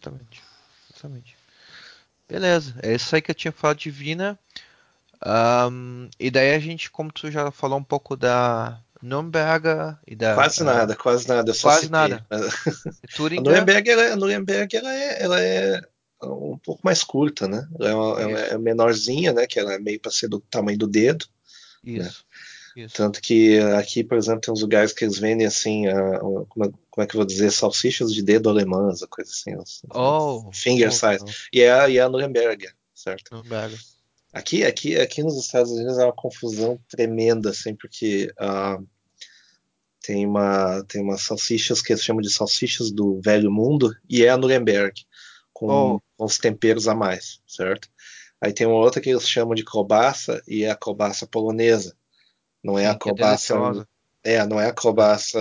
[0.00, 0.42] Exatamente.
[0.90, 1.36] Exatamente.
[2.28, 4.38] Beleza, é isso aí que eu tinha falado de Vina.
[5.20, 10.34] Ahn, e daí a gente, como tu já falou um pouco da Nürnberger e da
[10.34, 11.52] Quase nada, quase nada.
[11.60, 11.90] Quase citei.
[11.90, 12.26] nada.
[12.30, 12.42] Mas
[12.86, 13.42] A Turinga.
[13.42, 15.80] Nuremberg, ela, a Nuremberg ela, é, ela é
[16.22, 17.66] um pouco mais curta, né?
[17.80, 19.46] Ela é, uma- ela é menorzinha, né?
[19.46, 21.24] Que ela é meio para ser do tamanho do dedo.
[21.82, 22.24] Isso.
[22.82, 22.94] Isso.
[22.96, 26.68] Tanto que aqui, por exemplo, tem uns lugares que eles vendem assim, a- como, é,
[26.90, 29.56] como é que eu vou dizer, salsichas de dedo alemãs, coisa assim.
[29.56, 31.24] os- Oh, Finger oh, size.
[31.24, 31.32] não.
[31.52, 33.34] E é, a- e é a Nuremberg, certo?
[33.34, 33.78] Nürnberger.
[34.32, 38.78] Aqui, aqui, aqui nos Estados Unidos é uma confusão tremenda, assim, porque ah,
[40.02, 44.28] tem uma tem umas salsichas que eles chamam de salsichas do velho mundo e é
[44.28, 45.04] a Nuremberg,
[45.52, 46.00] com, Oh.
[46.16, 47.88] com os temperos a mais, certo?
[48.40, 51.96] Aí tem uma outra que eles chamam de cobaça e é a cobaça polonesa.
[52.68, 53.88] Não é a é cobaça deliciosa.
[54.22, 55.40] é, não é a cobaça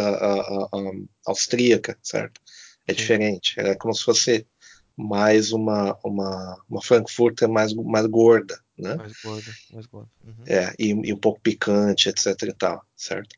[1.25, 2.39] austríaca, certo?
[2.87, 2.99] É Sim.
[2.99, 3.59] diferente.
[3.59, 4.47] É como se fosse
[4.95, 8.95] mais uma, uma, uma Frankfurter mais, mais gorda, né?
[8.95, 10.09] Mais gorda, mais gorda.
[10.25, 10.43] Uhum.
[10.47, 13.35] É, e, e um pouco picante, etc e tal, certo?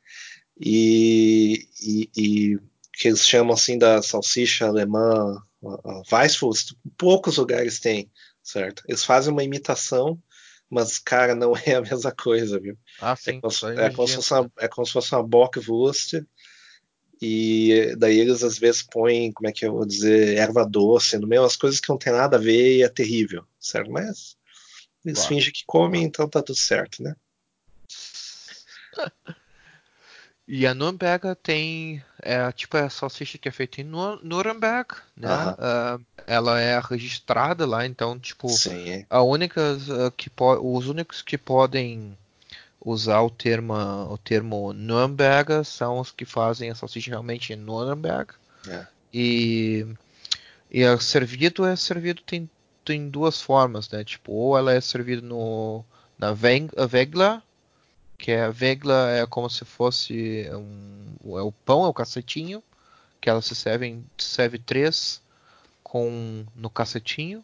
[0.59, 2.59] E, e, e
[2.93, 5.41] que eles chamam assim da salsicha alemã
[6.11, 8.07] Weisswurst, poucos lugares têm,
[8.43, 8.83] certo?
[8.87, 10.21] Eles fazem uma imitação,
[10.69, 12.77] mas, cara, não é a mesma coisa, viu?
[13.01, 13.39] Ah, É sim.
[13.39, 16.13] como, se- é como se fosse uma, é como se fosse uma Bockwurst
[17.21, 21.27] e daí eles às vezes põem, como é que eu vou dizer, erva doce no
[21.27, 23.91] meio, as coisas que não tem nada a ver e é terrível, certo?
[23.91, 24.37] Mas
[25.05, 25.29] eles Claro.
[25.29, 27.15] fingem que comem, então tá tudo certo, né?
[30.51, 35.27] E a Nürnberger tem, é, tipo a salsicha que é feita em Nur- Nuremberg, né?
[35.29, 41.37] Ah, ela é registrada lá, então, tipo, Sim, a única ah, que os únicos que
[41.37, 42.17] podem
[42.83, 48.33] usar o termo, o termo Nürnberger são os que fazem a salsicha realmente em Nuremberg.
[48.67, 48.87] É.
[49.13, 49.85] E,
[50.71, 52.49] e é servido é servido tem,
[52.83, 54.03] tem duas formas, né?
[54.03, 55.85] Tipo, ou ela é servida no
[56.17, 57.43] na a Vegla,
[58.19, 62.63] que é a Vegla é como se fosse um, é o pão, é o cacetinho,
[63.21, 65.21] que ela se serve, serve três
[65.83, 67.43] com no cacetinho,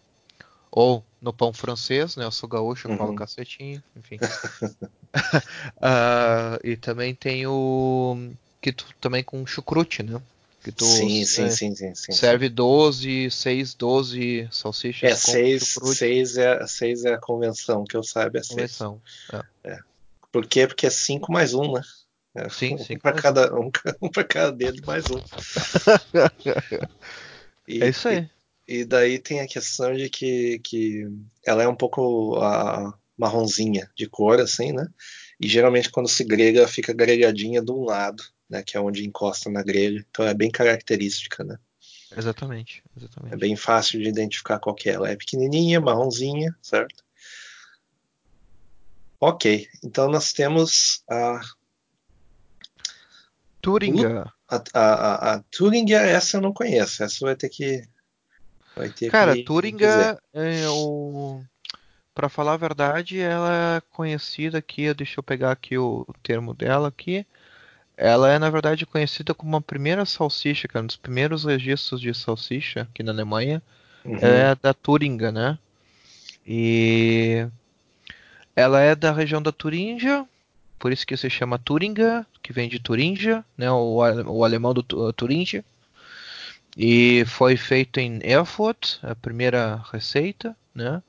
[0.72, 2.26] ou no pão francês, né?
[2.26, 3.16] Eu sou gaúcho, eu falo Uhum.
[3.16, 4.20] cacetinho, enfim.
[5.82, 10.22] Ah, e também tem o que tu também com chucrute, né?
[10.64, 12.14] Que tu sim, sim, é, sim, sim, sim.
[12.14, 17.84] serve 12, 6, 12 salsichas É, com seis, chucrute seis, é, seis é a convenção,
[17.86, 18.78] que eu saiba é seis.
[18.78, 19.02] convenção.
[20.36, 20.68] Por quê?
[20.68, 21.82] Porque é cinco mais um, né?
[22.36, 23.72] É, Sim, um cinco para mais cada, um,
[24.02, 25.16] um para cada dedo mais um.
[27.66, 28.30] E, É isso aí.
[28.68, 31.08] E, e daí tem a questão de que, que
[31.46, 34.86] ela é um pouco a, marronzinha de cor, assim, né?
[35.40, 38.62] E geralmente quando se grelha, fica grelhadinha de um lado, né?
[38.62, 40.06] Que é onde encosta na grelha.
[40.12, 41.58] Então é bem característica, né?
[42.16, 43.38] Exatamente, É exatamente.
[43.38, 44.96] bem fácil de identificar qual que é.
[44.96, 47.05] Ela é pequenininha, marronzinha, certo?
[49.28, 51.42] Ok, então nós temos a
[53.60, 54.32] Turinga.
[54.48, 57.04] A, a, a, Turinga, essa eu não conheço.
[57.04, 57.84] Essa vai ter que.
[58.76, 61.42] Vai ter Cara, que Turinga, é o...
[62.14, 64.94] para falar a verdade, ela é conhecida aqui.
[64.94, 67.26] Deixa eu pegar aqui o termo dela aqui.
[67.98, 72.14] Ela é, na verdade, conhecida como a primeira salsicha, cara, um dos primeiros registros de
[72.14, 73.60] salsicha aqui na Alemanha.
[74.06, 74.20] Uhum.
[74.22, 75.58] É da Turinga, né?
[76.46, 77.48] E
[78.56, 80.26] ela é da região da Turíngia,
[80.80, 83.72] por isso que se chama Turinga, que vem de Turingia, né?
[83.72, 85.64] O, o alemão do Turingia.
[86.78, 91.02] E foi feito em Erfurt, a primeira receita, né?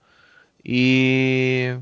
[0.64, 1.76] E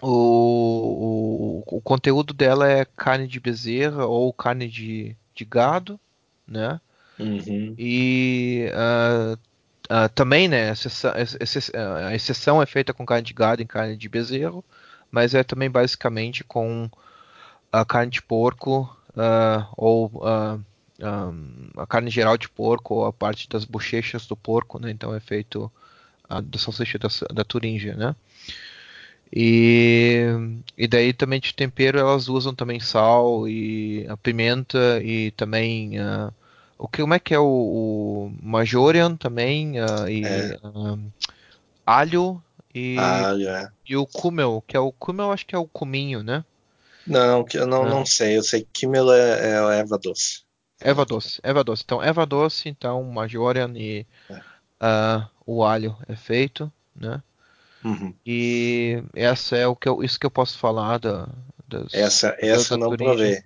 [0.00, 5.98] o, o, o, conteúdo dela é carne de bezerra ou carne de, de gado,
[6.46, 6.80] né?
[7.18, 7.74] Uhum.
[7.78, 9.38] E uh,
[9.90, 10.70] uh, também, né?
[10.70, 11.12] Exceção,
[12.06, 14.64] a exceção é feita com carne de gado e carne de bezerro,
[15.10, 16.88] mas é também basicamente com
[17.72, 20.22] a carne de porco uh, ou
[21.00, 24.90] um, a carne geral de porco ou a parte das bochechas do porco, né?
[24.90, 25.70] Então é feito
[26.44, 28.14] da salsicha da, da Turingia, né?
[29.32, 30.26] E,
[30.76, 36.32] e daí também de tempero elas usam também sal e a pimenta e também uh,
[36.82, 40.58] o que como é que é o, o Majorian também uh, e É.
[40.64, 41.10] um,
[41.86, 42.42] alho
[42.74, 43.68] e, Alho, é.
[43.88, 46.44] e o kumel que é o kumel acho que é o cominho né
[47.06, 47.88] Não, que eu não, Ah.
[47.88, 48.36] não sei.
[48.38, 49.40] Eu sei que Kimmel é,
[49.74, 50.42] é erva doce.
[50.80, 54.40] erva doce erva doce então erva doce então Majorian e É.
[54.80, 57.22] ah, o alho é feito né
[57.84, 58.12] Uhum.
[58.26, 61.26] e essa é o que eu, isso que eu posso falar da
[61.66, 63.42] das, Essa, essa da eu não provei.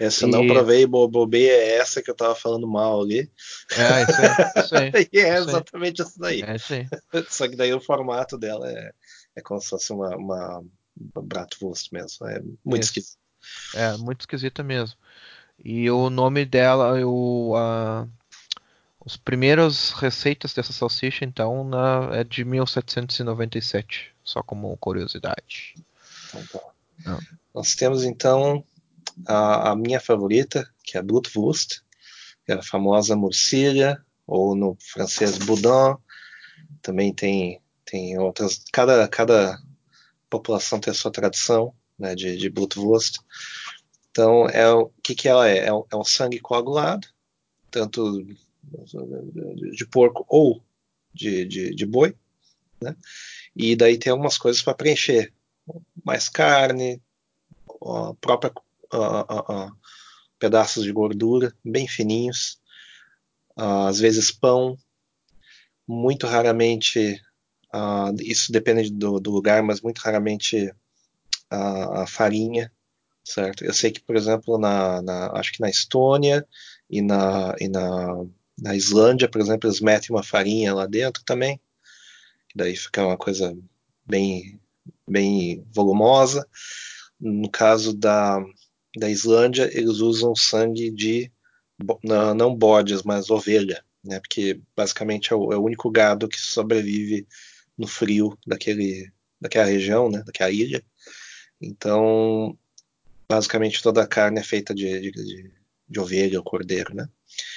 [0.00, 3.30] Essa E- não provei, bo- bobei é essa que eu tava falando mal ali.
[3.76, 4.90] É, isso aí, isso aí.
[5.12, 5.48] e é Isso aí.
[5.48, 6.42] exatamente isso daí.
[6.42, 6.88] É isso aí.
[7.28, 8.92] Só que daí o formato dela é,
[9.36, 10.58] é como se fosse uma, uma,
[11.14, 12.26] uma bratwurst mesmo.
[12.26, 12.92] É muito Isso.
[12.98, 13.18] esquisito.
[13.74, 14.96] É, muito esquisita mesmo.
[15.62, 18.06] E o nome dela, o, a,
[19.04, 25.74] os primeiros receitas dessa salsicha, então, na, é de 1797, só como curiosidade.
[26.28, 26.60] Então, tá.
[27.06, 27.18] Ah.
[27.54, 28.64] Nós temos então
[29.26, 31.80] a, a minha favorita, que é a Blutwurst,
[32.44, 35.96] que é a famosa morcilha, ou no francês boudin.
[36.82, 38.62] Também tem, tem outras.
[38.72, 39.60] Cada, cada
[40.28, 43.18] população tem a sua tradição né, de, de Blutwurst.
[44.10, 45.66] Então, é, o que, que ela é?
[45.66, 47.06] É um, é um sangue coagulado,
[47.70, 48.36] tanto de,
[49.76, 50.62] de porco ou
[51.12, 52.14] de, de, de boi.
[52.80, 52.96] Né?
[53.54, 55.32] E daí tem algumas coisas para preencher.
[56.04, 57.00] Mais carne,
[57.82, 58.52] a própria
[58.92, 59.72] a- a-
[60.38, 62.60] pedaços de gordura bem fininhos,
[63.56, 64.76] ah, às vezes pão,
[65.86, 67.20] muito raramente,
[67.72, 70.72] ah, isso depende do, do lugar, mas muito raramente
[71.50, 72.72] a, a farinha,
[73.24, 73.64] certo?
[73.64, 76.46] Eu sei que, por exemplo, na, na- acho que na Estônia
[76.90, 78.24] e na, e na,
[78.60, 81.60] na Islândia, por exemplo, eles metem uma farinha lá dentro também,
[82.48, 83.56] que daí fica uma coisa
[84.06, 84.60] bem,
[85.08, 86.46] bem volumosa.
[87.20, 88.40] No caso da,
[88.96, 91.30] da Islândia, eles usam sangue de
[92.02, 94.20] não bodes, mas ovelha, né?
[94.20, 97.26] Porque basicamente é o, é o único gado que sobrevive
[97.76, 100.22] no frio daquele, daquela região, né?
[100.24, 100.82] Daquela ilha.
[101.60, 102.56] Então,
[103.28, 105.50] basicamente toda a carne é feita de, de, de,
[105.88, 107.08] de ovelha ou cordeiro, né?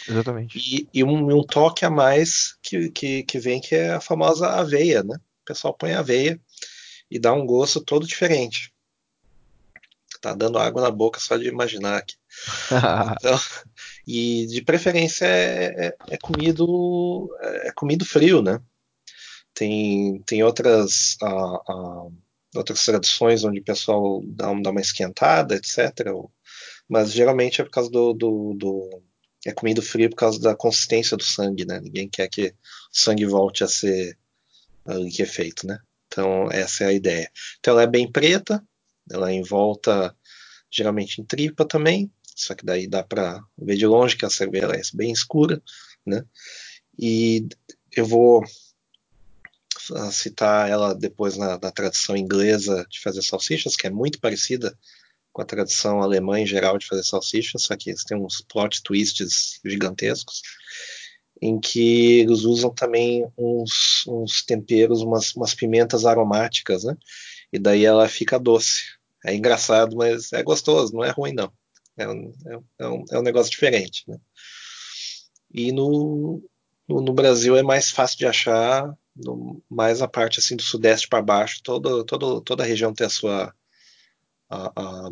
[0.07, 0.57] Exatamente.
[0.57, 4.47] E, e um, um toque a mais que, que, que vem que é a famosa
[4.47, 5.15] aveia, né?
[5.15, 6.39] O pessoal põe aveia
[7.09, 8.72] e dá um gosto todo diferente.
[10.23, 12.15] Tá dando água na boca só de imaginar aqui.
[13.19, 13.39] Então,
[14.07, 18.61] e de preferência é, é, é comido é comido frio, né?
[19.53, 22.07] Tem, tem outras ah, ah,
[22.55, 26.29] outras tradições onde o pessoal dá, dá uma esquentada, etc.
[26.89, 29.03] Mas geralmente é por causa do, do, do-
[29.45, 31.79] é comido frio por causa da consistência do sangue, né?
[31.79, 32.53] Ninguém quer que o
[32.91, 34.17] sangue volte a ser
[34.85, 35.79] ali que é feito, né?
[36.07, 37.31] Então essa é a ideia.
[37.59, 38.63] Então ela é bem preta,
[39.11, 40.15] ela é envolta
[40.71, 44.67] geralmente em tripa também, só que daí dá para ver de longe que a cerveja
[44.67, 45.61] é bem escura,
[46.05, 46.25] né?
[46.97, 47.47] E
[47.95, 48.43] eu vou
[49.93, 54.77] ah, citar ela depois na, na tradição inglesa de fazer salsichas, que é muito parecida
[55.31, 58.81] com a tradição alemã em geral de fazer salsichas, só que eles têm uns plot
[58.83, 60.41] twists gigantescos,
[61.41, 66.95] em que eles usam também uns, uns temperos, umas, umas pimentas aromáticas, né?
[67.53, 68.83] E daí ela fica doce.
[69.25, 71.53] É engraçado, mas é gostoso, não é ruim não.
[71.97, 74.17] É um, é um- é um, é um negócio diferente, né?
[75.53, 76.41] E no,
[76.87, 81.07] no, no Brasil é mais fácil de achar, no- mais a parte assim do sudeste
[81.07, 83.53] para baixo, toda, toda, toda a região tem a sua,
[84.49, 85.11] a, a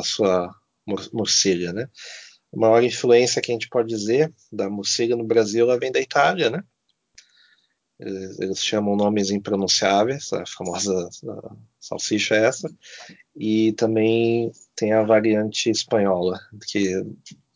[0.00, 0.54] a sua
[1.12, 1.88] morcilha, né?
[2.54, 6.00] A maior influência que a gente pode dizer da morcilha no Brasil ela vem da
[6.00, 6.64] Itália, né?
[8.04, 12.70] Eles, eles chamam nomes impronunciáveis, a famosa a salsicha é essa,
[13.34, 17.02] e também tem a variante espanhola, que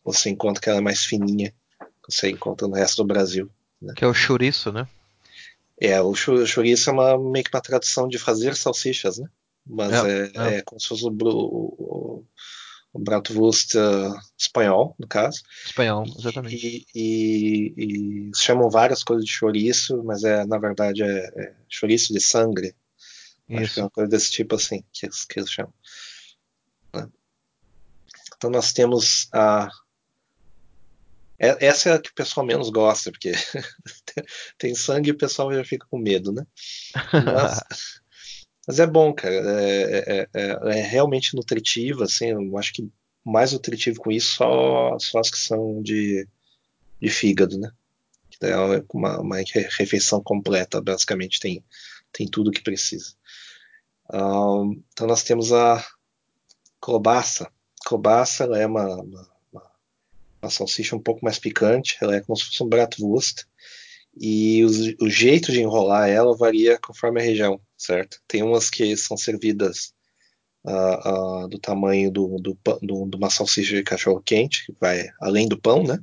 [0.03, 3.49] você encontra que ela é mais fininha, que você encontra no resto do Brasil.
[3.79, 3.93] Né?
[3.95, 4.87] Que é o chouriço, né?
[5.79, 9.29] É, o chouriço é uma, meio que uma tradução de fazer salsichas, né?
[9.65, 10.55] Mas é, é, é.
[10.55, 12.25] é como se fosse o, o, o
[12.93, 15.41] Bratwurst uh, espanhol, no caso.
[15.65, 16.55] Espanhol, exatamente.
[16.55, 22.13] E, e, e, chamam várias coisas de chouriço, mas é na verdade é, é chouriço
[22.13, 22.73] de sangue.
[23.47, 23.61] Isso.
[23.61, 25.73] Acho que é uma coisa desse tipo assim que eles, que eles chamam.
[26.93, 27.07] Né?
[28.35, 29.69] Então nós temos a
[31.39, 33.31] é, essa é a que o pessoal menos gosta, porque
[34.59, 36.45] tem sangue e o pessoal já fica com medo, né?
[37.13, 38.01] Mas,
[38.69, 39.33] mas é bom, cara.
[39.33, 42.27] É, é, é, é, realmente nutritivo, assim.
[42.27, 42.87] Eu acho que
[43.25, 46.27] mais nutritivo com isso só, só as que são de,
[47.01, 47.71] de fígado, né?
[48.39, 48.55] É
[48.93, 49.37] uma, uma
[49.77, 51.63] refeição completa, basicamente tem,
[52.13, 53.15] tem tudo que precisa.
[54.13, 55.83] Um, então nós temos a
[56.79, 57.51] cobaça.
[57.87, 59.27] Cobaça é uma, uma
[60.39, 63.45] uma salsicha um pouco mais picante, ela é como se fosse um bratwurst,
[64.19, 68.21] e o, o, jeito de enrolar ela varia conforme a região, certo?
[68.27, 69.93] Tem umas que são servidas
[70.65, 75.07] uh, uh, do tamanho do, do, do, de uma salsicha de cachorro quente, que vai
[75.21, 75.97] além do pão, né?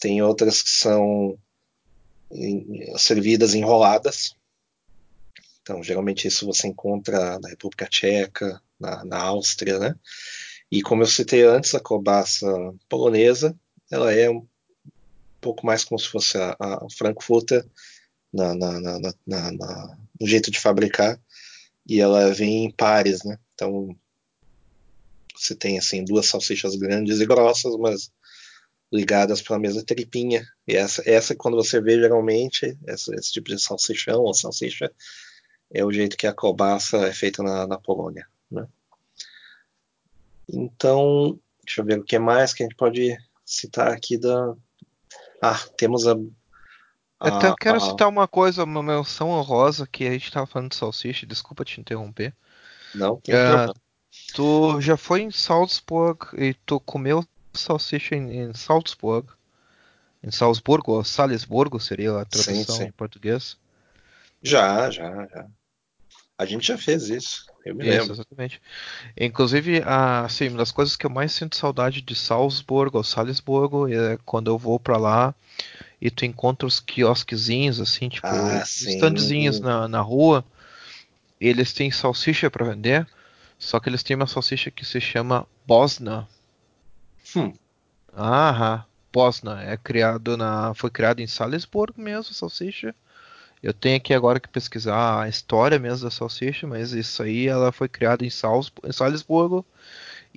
[0.00, 1.38] Tem outras que são
[2.32, 4.34] em, servidas enroladas.
[5.60, 9.94] Então, geralmente isso você encontra na República Tcheca, na, na Áustria, né?
[10.70, 12.46] E como eu citei antes, a cobaça
[12.88, 13.54] polonesa,
[13.90, 14.28] ela é
[15.40, 17.64] pouco mais como se fosse a, a Frankfurter
[18.32, 18.80] na, na,
[19.26, 21.20] na, no jeito de fabricar,
[21.86, 23.38] e ela vem em pares, né?
[23.54, 23.96] Então
[25.34, 28.10] você tem assim duas salsichas grandes e grossas, mas
[28.92, 30.46] ligadas para a mesma tripinha.
[30.66, 34.92] E essa, essa quando você vê geralmente essa, esse tipo de salsichão ou salsicha
[35.70, 38.66] é o jeito que a cobaça é feita na, na Polônia, né?
[40.48, 44.56] Então, deixa eu ver o que mais que a gente pode citar aqui da.
[45.42, 46.14] Ah, temos a.
[47.20, 47.80] a Até quero a...
[47.80, 51.80] citar uma coisa, uma menção honrosa que a gente estava falando de salsicha, desculpa te
[51.80, 52.34] interromper.
[52.94, 53.74] Não, tem uh,
[54.34, 59.28] Tu já foi em Salzburg e tu comeu salsicha em, em Salzburg?
[60.22, 62.84] Em Salzburgo, ou Salisburgo seria a tradução sim, sim.
[62.84, 63.56] em português?
[64.42, 65.46] Já, já, já.
[66.38, 67.52] A gente já fez isso.
[67.64, 68.12] Eu me isso, lembro.
[68.12, 68.60] exatamente.
[69.18, 74.18] Inclusive, assim, uma das coisas que eu mais sinto saudade de Salzburgo ou Salisburgo é
[74.24, 75.34] quando eu vou para lá
[76.00, 80.44] e tu encontra os quiosquezinhos, assim, tipo, ah, standzinhos na, na rua.
[81.40, 83.06] eles têm salsicha para vender,
[83.58, 86.28] só que eles têm uma salsicha que se chama Bosna.
[87.34, 87.58] Hum.
[88.14, 88.84] Aham.
[89.12, 92.94] Bosna é criado na, foi criado em Salisburgo mesmo, salsicha.
[93.62, 97.72] Eu tenho aqui agora que pesquisar a história mesmo da salsicha, mas isso aí ela
[97.72, 99.64] foi criada em, em Salisburgo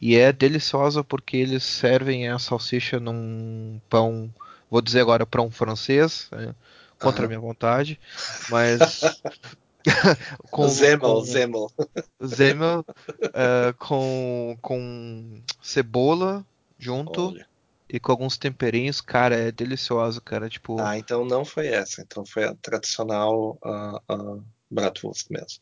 [0.02, 4.34] e é deliciosa porque eles servem a salsicha num pão,
[4.70, 6.56] vou dizer agora pão francês, né,
[7.00, 8.00] contra a minha vontade,
[8.50, 8.80] mas
[10.50, 11.72] com Zemel, com, Zemel,
[12.24, 16.46] Zemel uh, com com cebola
[16.80, 17.30] junto.
[17.30, 17.51] Olha
[17.92, 20.48] e com alguns temperinhos, cara, é delicioso, cara.
[20.48, 20.80] Tipo.
[20.80, 22.02] Ah, então não foi essa.
[22.02, 25.60] Então foi a tradicional uh, uh, Bratwurst mesmo.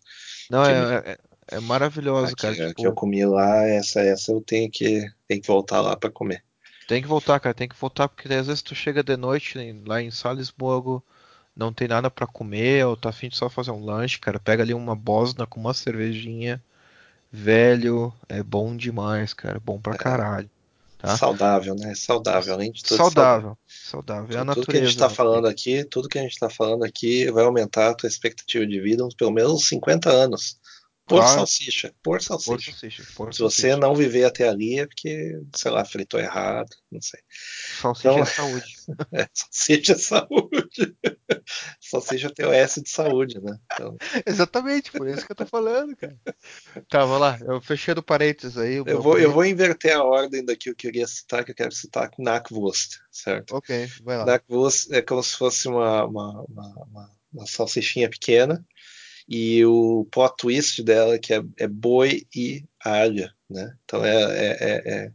[0.52, 1.18] Não, que, é, é,
[1.56, 2.54] é, maravilhoso, cara.
[2.54, 2.82] Que, tipo...
[2.82, 6.44] que eu comi lá, essa, essa eu tenho que, tenho que voltar lá para comer.
[6.88, 7.56] Tem que voltar, cara.
[7.56, 9.58] Tem que voltar porque às vezes tu chega de noite
[9.88, 11.04] lá em Salisburgo,
[11.56, 14.40] não tem nada para comer, ou tá afim de só fazer um lanche, cara.
[14.40, 16.62] Pega ali uma bosna com uma cervejinha.
[17.32, 19.60] Velho, é bom demais, cara.
[19.60, 19.98] Bom pra é.
[19.98, 20.50] caralho.
[21.00, 21.16] Tá?
[21.16, 21.96] Saudável, né?
[21.96, 22.98] Saudável, além de tudo.
[22.98, 24.38] Saudável, saudável.
[24.38, 26.50] É a tudo, tudo que a gente está falando aqui, tudo que a gente está
[26.50, 30.60] falando aqui vai aumentar a tua expectativa de vida uns pelo menos 50 anos.
[31.10, 31.40] Por claro.
[31.40, 31.94] salsicha.
[32.04, 32.52] Por salsicha.
[32.52, 33.04] Por salsicha.
[33.16, 37.20] Por Se você não viver até ali é porque, sei lá, fritou errado, não sei.
[37.82, 38.76] Salsicha então, é saúde.
[39.12, 40.96] é, salsicha é saúde.
[41.82, 43.58] salsicha tem o S de saúde, né?
[43.74, 43.98] Então...
[44.24, 46.16] Exatamente, por isso que eu tô falando, cara.
[46.88, 47.40] Tá, vamos lá.
[47.42, 48.76] Eu fechei do parênteses aí.
[48.76, 51.72] Eu vou, eu vou inverter a ordem daqui que eu queria citar, que eu quero
[51.72, 53.56] citar Knackwurst, certo?
[53.56, 54.26] Ok, vai lá.
[54.26, 58.64] Knackwurst é como se fosse uma, uma, uma, uma salsichinha pequena
[59.30, 63.78] e o plot twist dela que é, é boi e alho, né?
[63.86, 65.12] Então é, é, é, é,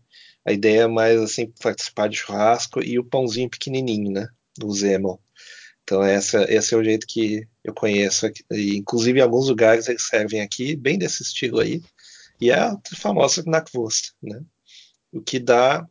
[0.46, 4.28] a ideia é mais assim participar de churrasco e o pãozinho pequenininho, né?
[4.56, 5.20] Do Zemel.
[5.82, 10.06] Então essa, esse é o jeito que eu conheço, e, inclusive em alguns lugares eles
[10.06, 11.82] servem aqui bem desse estilo aí.
[12.40, 14.40] E é a famosa Knackwurst, né?
[15.12, 15.86] O que dá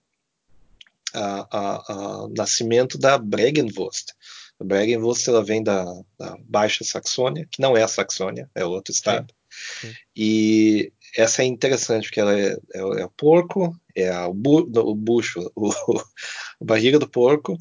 [1.14, 4.14] o nascimento da Bregenwurst.
[4.60, 5.84] A Bregenwurst ela vem da,
[6.18, 9.34] da, Baixa Saxônia, que não é a Saxônia, é outro estado.
[9.50, 9.94] Sim, sim.
[10.16, 14.96] E essa é interessante, porque ela é, é, é o porco, é o, bu, o
[14.96, 17.58] bucho, o, a barriga do porco,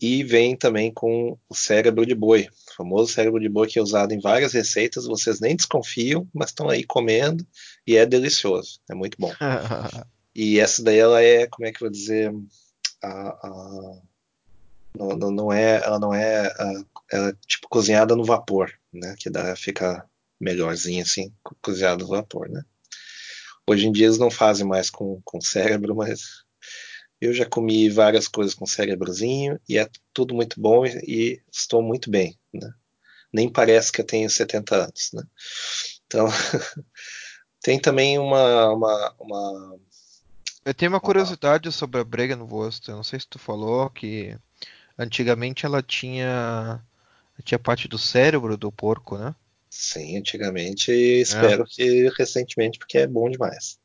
[0.00, 3.82] e vem também com o cérebro de boi, o famoso cérebro de boi que é
[3.82, 7.46] usado em várias receitas, vocês nem desconfiam, mas estão aí comendo
[7.86, 9.32] e é delicioso, é muito bom.
[10.34, 12.34] e essa daí ela é, como é que eu vou dizer,
[13.00, 13.98] a, a,
[14.94, 19.30] não, não, é, ela não é, a, ela é tipo cozinhada no vapor, né, que
[19.30, 20.04] dá fica
[20.40, 22.62] melhorzinha assim, cozinhada no vapor, né.
[23.66, 26.44] Hoje em dia eles não fazem mais com, com cérebro, mas
[27.20, 31.80] eu já comi várias coisas com cérebrozinho e é tudo muito bom e, e estou
[31.80, 32.74] muito bem, né?
[33.32, 35.22] Nem parece que eu tenho 70 anos, né?
[36.04, 36.26] Então,
[37.62, 39.78] tem também uma, uma, uma,
[40.64, 42.88] Eu tenho uma curiosidade sobre a Bregenwurst.
[42.88, 44.36] Eu não sei se tu falou que
[44.98, 46.80] antigamente ela tinha
[47.42, 49.34] tinha parte do cérebro do porco, né?
[49.68, 51.66] Sim, antigamente e espero é.
[51.66, 53.78] que recentemente, porque é bom demais.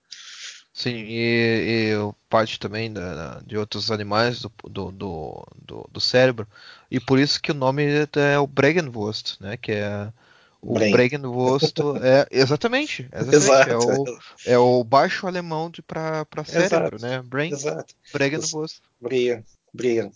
[0.77, 6.47] Sim, e, e parte também da, de outros animais do, do, do, do, cérebro.
[6.91, 7.83] E por isso que o nome
[8.15, 9.57] é o Bregenwurst, né?
[9.57, 10.13] Que é
[10.61, 10.75] o.
[10.75, 17.01] Bregenwurst é exatamente, exatamente é o é o baixo alemão para cérebro, Exato.
[17.01, 17.23] né?
[17.25, 17.51] Brain.
[17.53, 17.95] Exato.
[18.13, 18.81] Bregenwurst.
[19.01, 19.43] Brian,
[19.73, 20.11] Brian.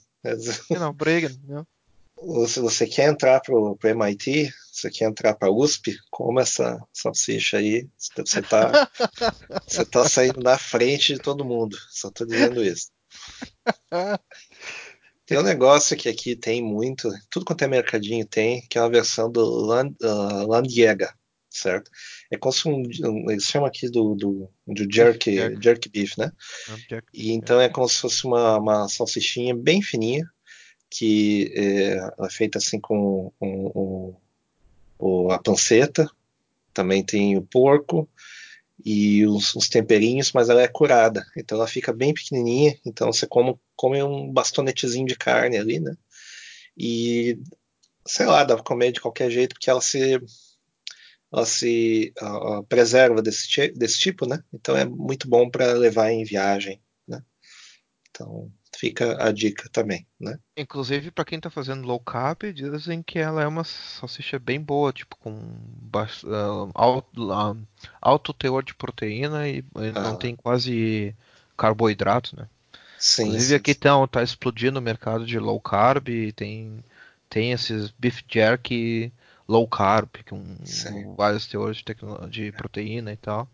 [0.69, 1.39] Não, Bregen,
[2.47, 6.79] se você quer entrar para o MIT, você quer entrar para a USP, coma essa
[6.93, 7.89] salsicha aí.
[7.97, 8.89] Você está
[9.67, 11.77] você tá saindo na frente de todo mundo.
[11.89, 12.91] Só estou dizendo isso.
[15.25, 18.89] Tem um negócio que aqui tem muito, tudo quanto é mercadinho tem, que é uma
[18.89, 21.13] versão do Land, uh, Landjäger,
[21.49, 21.89] certo?
[22.31, 25.61] É como se um, um, eles chamam aqui do, do, do jerk, jerk.
[25.61, 26.31] jerk beef, né?
[27.13, 30.25] E então é como se fosse uma, uma salsichinha bem fininha,
[30.89, 34.15] que é, é feita assim com, com,
[34.97, 36.09] com, a panceta,
[36.73, 38.07] também tem o porco
[38.83, 43.27] e os, os, temperinhos, mas ela é curada, então ela fica bem pequenininha, então você
[43.27, 45.97] come, come um bastonetezinho de carne ali, né?
[46.77, 47.37] E
[48.05, 50.19] sei lá, dá pra comer de qualquer jeito porque ela se
[51.31, 54.43] ela se uh, preserva desse, desse tipo, né?
[54.53, 57.23] Então é muito bom para levar em viagem, né?
[58.09, 60.37] Então fica a dica também, né?
[60.57, 64.91] Inclusive, para quem tá fazendo low carb, dizem que ela é uma salsicha bem boa,
[64.91, 65.39] tipo, com
[65.81, 67.57] baixo, uh, alto, uh,
[68.01, 69.63] alto, teor de proteína e,
[69.95, 70.01] ah.
[70.01, 71.15] não tem quase
[71.55, 72.47] carboidrato, né?
[72.97, 73.79] Sim, Inclusive sim, aqui sim.
[73.79, 76.83] Tá, tá explodindo o mercado de low carb, tem,
[77.29, 79.11] tem esses beef jerky
[79.51, 80.41] low carb, com
[81.15, 81.95] vários teores de,
[82.29, 83.47] de proteína e tal.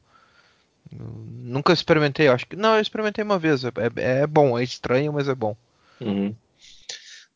[0.91, 2.55] Nunca experimentei, acho que.
[2.55, 3.63] Não, eu experimentei uma vez.
[3.65, 5.57] É, é, é bom, é estranho, mas é bom.
[5.99, 6.33] Uhum.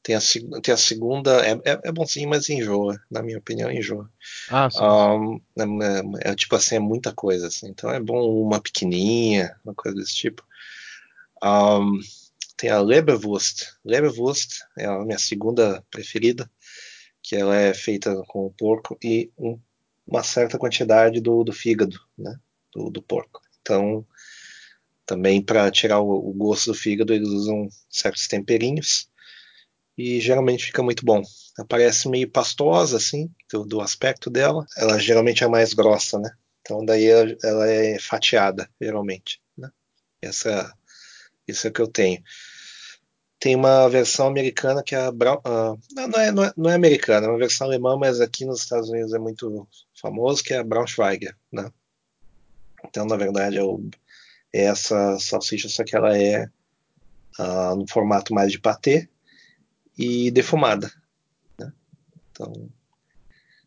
[0.04, 0.20] Tem, a,
[0.64, 4.10] tem a segunda, é, é, é bonzinho, mas enjoa, na minha opinião, enjoa.
[4.50, 4.80] Ah, sim.
[4.82, 7.68] Um, é, é, é, tipo assim, é muita coisa, assim.
[7.68, 10.44] Então é bom uma pequenininha, uma coisa desse tipo.
[11.44, 12.00] Um,
[12.58, 13.70] tem a Leberwurst.
[13.84, 16.50] Leberwurst é a minha segunda preferida,
[17.32, 19.58] que ela é feita com o porco e um,
[20.06, 22.38] uma certa quantidade do, do fígado, né?
[22.74, 23.40] do, do porco.
[23.62, 24.06] Então,
[25.06, 29.10] também para tirar o, o, gosto do fígado, eles usam certos temperinhos
[29.98, 31.24] e geralmente fica muito bom.
[31.58, 34.66] Ela parece meio pastosa, assim, do, do aspecto dela.
[34.76, 36.32] Ela geralmente é mais grossa, né?
[36.60, 39.42] Então, daí ela, ela é fatiada, geralmente.
[39.58, 39.70] Né?
[40.22, 40.74] Essa,
[41.48, 42.22] isso é o que eu tenho.
[43.42, 46.76] Tem uma versão americana que é a Brown, uh, não, é, não, é, não é
[46.76, 49.68] americana, é uma versão alemã, mas aqui nos Estados Unidos é muito
[50.00, 51.72] famoso, que é a Braunschweiger, né?
[52.86, 53.84] Então, na verdade, é, o,
[54.54, 56.50] é essa salsicha, só que ela é
[57.40, 59.10] uh, no formato mais de patê
[59.98, 60.92] e defumada.
[61.60, 61.74] Né?
[62.32, 62.70] Então,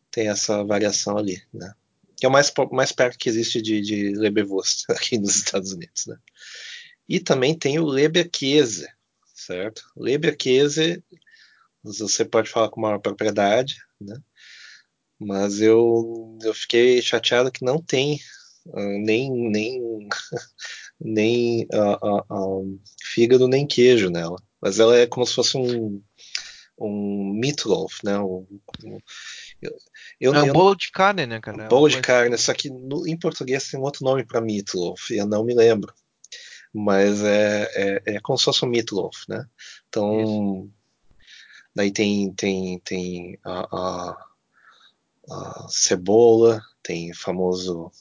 [0.09, 1.43] tem essa variação ali.
[1.53, 1.75] Né?
[2.17, 6.07] Que é o mais, mais perto que existe de, de Leberwurst aqui nos Estados Unidos.
[6.07, 6.17] Né?
[7.09, 8.89] E também tem o Leberkäse,
[9.47, 9.83] certo?
[9.97, 11.03] Leberkäse,
[11.83, 14.17] você pode falar com maior propriedade, né?
[15.19, 18.19] Mas eu, eu fiquei chateado que não tem
[18.67, 20.09] uh, nem nem
[21.01, 26.03] nem uh, uh, fígado nem queijo nela, mas ela é como se fosse um
[26.79, 28.19] um meatloaf, né?
[28.19, 28.47] Um,
[28.85, 28.99] um,
[29.63, 29.77] eu,
[30.21, 31.65] eu, é um eu, bolo de carne, né, cara?
[31.65, 35.15] Um bolo de carne, só que no, em português tem um outro nome para meatloaf,
[35.15, 35.95] eu não me lembro.
[36.75, 39.47] Mas é, é, é como se fosse um meatloaf, né?
[39.89, 40.71] Então, Isso.
[41.75, 44.27] daí tem, tem, tem a, a,
[45.31, 47.93] a cebola, tem famoso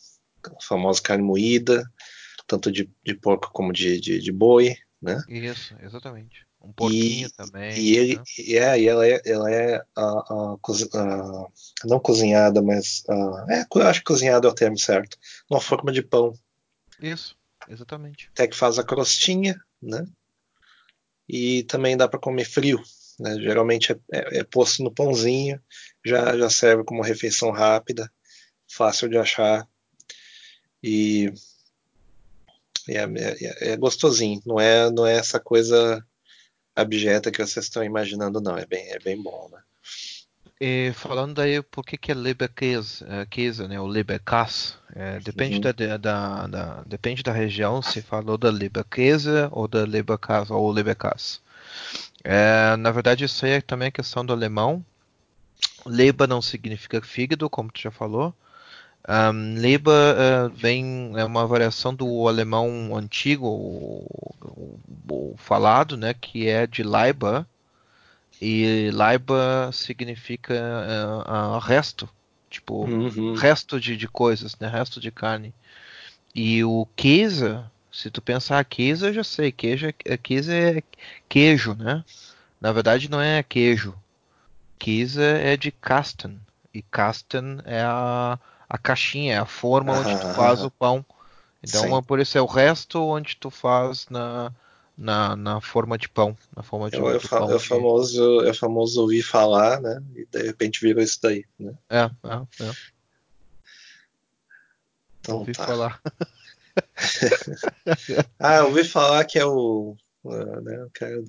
[0.61, 1.89] famosa carne moída,
[2.47, 5.21] tanto de, de porco como de, de, de boi, né?
[5.29, 6.45] Isso, exatamente.
[6.61, 7.77] Um porquinho e, também.
[7.77, 8.23] E, ele, né?
[8.39, 11.47] e, é, e ela é, ela é a, a, a,
[11.85, 13.03] não cozinhada, mas
[13.49, 15.17] é, eu acho que cozinhada é o termo certo,
[15.49, 16.33] numa forma de pão.
[17.01, 17.35] Isso,
[17.67, 18.29] exatamente.
[18.31, 20.05] Até que faz a crostinha, né?
[21.27, 22.81] E também dá para comer frio.
[23.19, 23.35] Né?
[23.39, 25.61] Geralmente é, é, é, posto no pãozinho,
[26.05, 28.11] já, já serve como refeição rápida,
[28.67, 29.67] fácil de achar
[30.81, 31.31] e
[32.89, 34.41] é, é, é, gostosinho.
[34.45, 36.05] Não é, não é essa coisa
[36.75, 38.57] abjeta que vocês estão imaginando, não.
[38.57, 39.61] É bem, é bem bom, né?
[40.65, 44.75] E falando aí, por que que é Leberkäse, é, né, o Leberkäse?
[44.95, 45.61] É, depende, uhum.
[45.61, 51.41] da, da, da, depende da região, se falou da Leberkäse ou da Leberkäse ou Leberkäse.
[52.23, 54.85] É, na verdade, isso aí é também questão do alemão.
[55.85, 58.33] Leber não significa fígado, como tu já falou.
[59.05, 64.07] Um, Leber uh, vem é uma variação do alemão antigo, o,
[64.41, 64.79] o,
[65.11, 67.45] o falado, né, que é de Leiber,
[68.43, 72.09] e Leiber significa uh, uh, resto,
[72.49, 73.33] tipo uhum.
[73.35, 75.53] resto de, de coisas, né, resto de carne.
[76.35, 77.59] E o Käse,
[77.91, 80.83] se tu pensar queijo, eu já sei, queijo é, queijo é
[81.29, 82.03] queijo, né?
[82.59, 83.95] Na verdade não é queijo.
[84.77, 86.37] Queijo é de Kasten,
[86.73, 88.37] e Kasten é a
[88.73, 91.05] a caixinha, é a forma onde tu faz o pão.
[91.61, 92.01] Então, Sim.
[92.01, 94.51] por isso é o resto onde tu faz na,
[94.97, 96.37] na, na forma de pão.
[96.55, 100.01] Na forma de, é, é, pão é, famoso, é famoso ouvir falar, né?
[100.15, 101.73] E de repente virou isso daí, né?
[101.89, 102.71] É, é, é.
[105.19, 105.65] Então, ouvi tá.
[105.65, 106.01] falar.
[108.39, 109.95] ah, ouvi falar que é o.
[110.23, 111.23] Né, o cara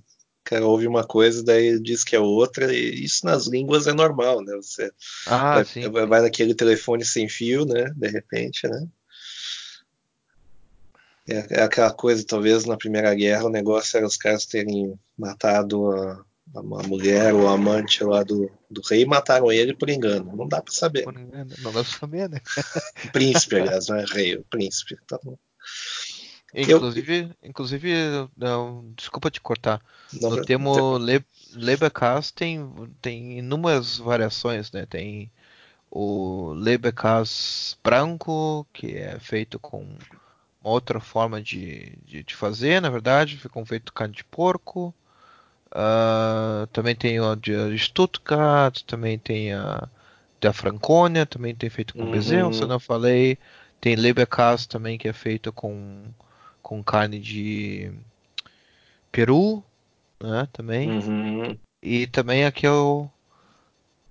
[0.44, 4.42] cara ouve uma coisa, daí diz que é outra, e isso nas línguas é normal,
[4.42, 4.54] né?
[4.56, 4.92] Você
[5.26, 7.90] ah, vai, sim, vai, naquele telefone sem fio, né?
[7.96, 8.86] De repente, né?
[11.28, 15.90] É, é, aquela coisa, talvez na Primeira Guerra o negócio era os caras terem matado
[15.90, 16.24] a,
[16.56, 20.36] a, mulher ou a amante lá do, do rei e mataram ele por engano.
[20.36, 21.08] Não dá para saber.
[21.08, 22.40] Engano, não dá pra saber, né?
[23.12, 24.96] príncipe, aliás, não é rei, o príncipe.
[25.02, 25.38] Então,
[26.54, 27.48] Inclusive, eu...
[27.48, 27.92] inclusive
[28.36, 29.82] não, desculpa te cortar.
[30.20, 31.24] Não, no termo Le,
[32.34, 32.70] tem,
[33.02, 34.86] tem inúmeras variações, né?
[34.86, 35.32] Tem
[35.90, 39.96] o Leberkas branco, que é feito com
[40.70, 44.94] outra forma de, de, de fazer, na verdade, ficam feito carne de porco.
[45.70, 49.88] Uh, também tem o de Stuttgart, também tem a
[50.40, 52.10] da Franconia, também tem feito com uhum.
[52.10, 53.38] bezerro, se eu não falei.
[53.80, 56.04] Tem Leberkas também que é feito com
[56.62, 57.92] com carne de
[59.12, 59.62] peru,
[60.18, 60.90] né, também.
[60.90, 61.58] Uhum.
[61.82, 63.08] E também aqui é o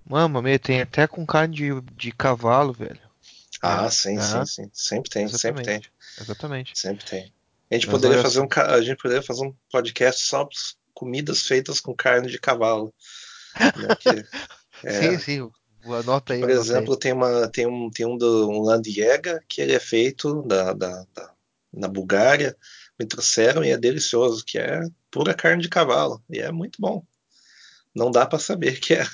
[0.06, 3.00] Mama, tem até com carne de, de cavalo, velho.
[3.60, 3.90] Ah, é.
[3.90, 4.70] sim, sim, sim.
[4.72, 5.66] Sempre tem, Exatamente.
[5.66, 5.93] sempre tem.
[6.20, 6.78] Exatamente.
[6.78, 7.32] Sempre tem.
[7.70, 10.48] A gente, poderia fazer um, a gente poderia fazer um podcast só
[10.92, 12.94] comidas feitas com carne de cavalo.
[13.58, 14.08] Né, que,
[14.86, 15.50] é, sim, sim.
[15.84, 16.40] Anota aí.
[16.40, 16.98] Por exemplo, aí.
[16.98, 20.72] tem, uma, tem um, tem um, do, um Land Jäger que ele é feito da,
[20.72, 21.34] da, da
[21.72, 22.56] na Bulgária,
[22.98, 27.04] me trouxeram e é delicioso, que é pura carne de cavalo e é muito bom.
[27.94, 29.04] Não dá para saber que é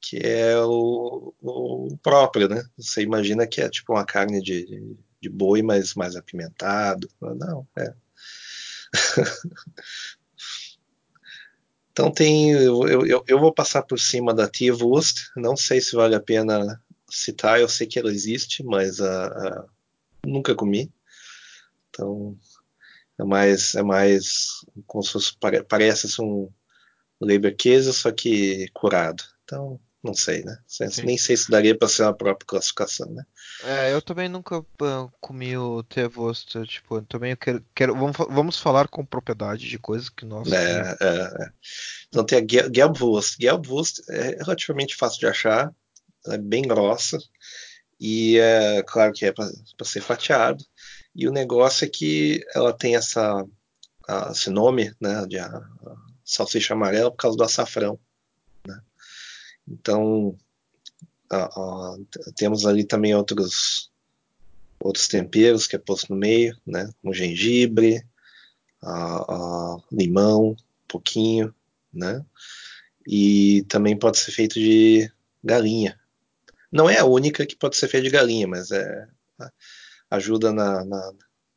[0.00, 2.62] que é o, o, próprio, né?
[2.76, 4.96] Você imagina que é tipo uma carne de, de
[5.30, 7.08] boi, mas mais apimentado.
[7.20, 7.94] Não, é.
[11.90, 15.30] então tem, eu, eu, eu, vou passar por cima da Tia Wurst.
[15.36, 17.60] Não sei se vale a pena citar.
[17.60, 19.68] Eu sei que ela existe, mas uh, uh,
[20.24, 20.92] nunca comi.
[21.90, 22.38] Então
[23.18, 25.32] é mais, é mais como se fosse,
[25.68, 26.50] parece um
[27.20, 29.24] Leberkäse, só que curado.
[29.44, 30.58] Então, não sei, né?
[30.66, 30.86] Sim.
[31.04, 33.24] Nem sei se daria para ser uma própria classificação, né?
[33.64, 38.58] É, eu também nunca uh, comi o Tevost, tipo, também eu quero, quero vamos, vamos
[38.58, 41.50] falar com propriedade de coisas que nós é, é, é.
[42.08, 43.36] Então tem a Gelbwurst.
[43.40, 45.72] Gelbwurst é relativamente fácil de achar,
[46.26, 47.18] é bem grossa
[47.98, 49.50] e é claro que é para
[49.84, 50.62] ser fatiado.
[51.14, 53.42] E o negócio é que ela tem essa,
[54.30, 57.98] esse nome, né, de a, a salsicha amarela por causa do açafrão.
[58.66, 58.78] Né?
[59.66, 60.36] Então,
[62.36, 63.90] temos ali também outros
[64.78, 68.06] outros temperos que é posto no meio, né, como gengibre,
[69.90, 70.56] limão, um
[70.86, 71.54] pouquinho,
[71.92, 72.24] né,
[73.06, 75.10] e também pode ser feito de
[75.42, 75.98] galinha.
[76.70, 79.08] Não é a única que pode ser feita de galinha, mas é
[80.10, 81.12] ajuda na, na,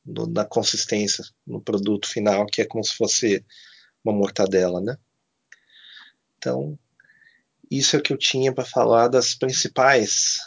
[0.06, 3.46] na consistência no produto final, que é como se fosse
[4.04, 4.98] uma mortadela, né?
[6.38, 6.80] Então,
[7.70, 10.38] isso é o que eu tinha para falar das principais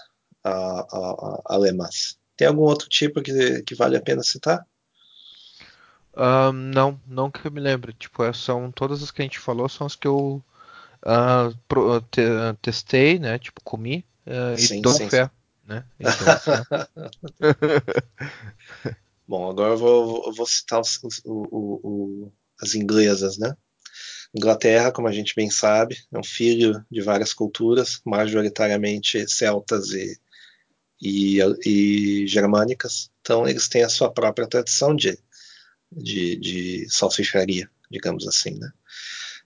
[0.44, 2.18] uh, uh, alemãs.
[2.36, 4.66] Tem algum outro tipo que, que vale a pena citar?
[6.14, 7.92] Uh, não, não que eu me lembre.
[7.92, 10.42] Tipo, é, são todas as que a gente falou são as que eu
[11.68, 12.22] pro, te,
[12.60, 13.38] testei, né?
[13.38, 14.04] Tipo, comi
[14.56, 15.30] sim, e dou sim, fé, sim.
[15.66, 15.84] né?
[15.98, 16.12] Então,
[19.26, 23.56] Bom, agora eu vou, eu vou citar os, o, o, as inglesas, né?
[24.35, 30.18] Inglaterra, como a gente bem sabe, é um filho de várias culturas, majoritariamente celtas e,
[31.01, 33.11] e, e germânicas.
[33.20, 35.18] Então, eles têm a sua própria tradição de,
[35.91, 38.70] de, de salsicharia, digamos assim, né?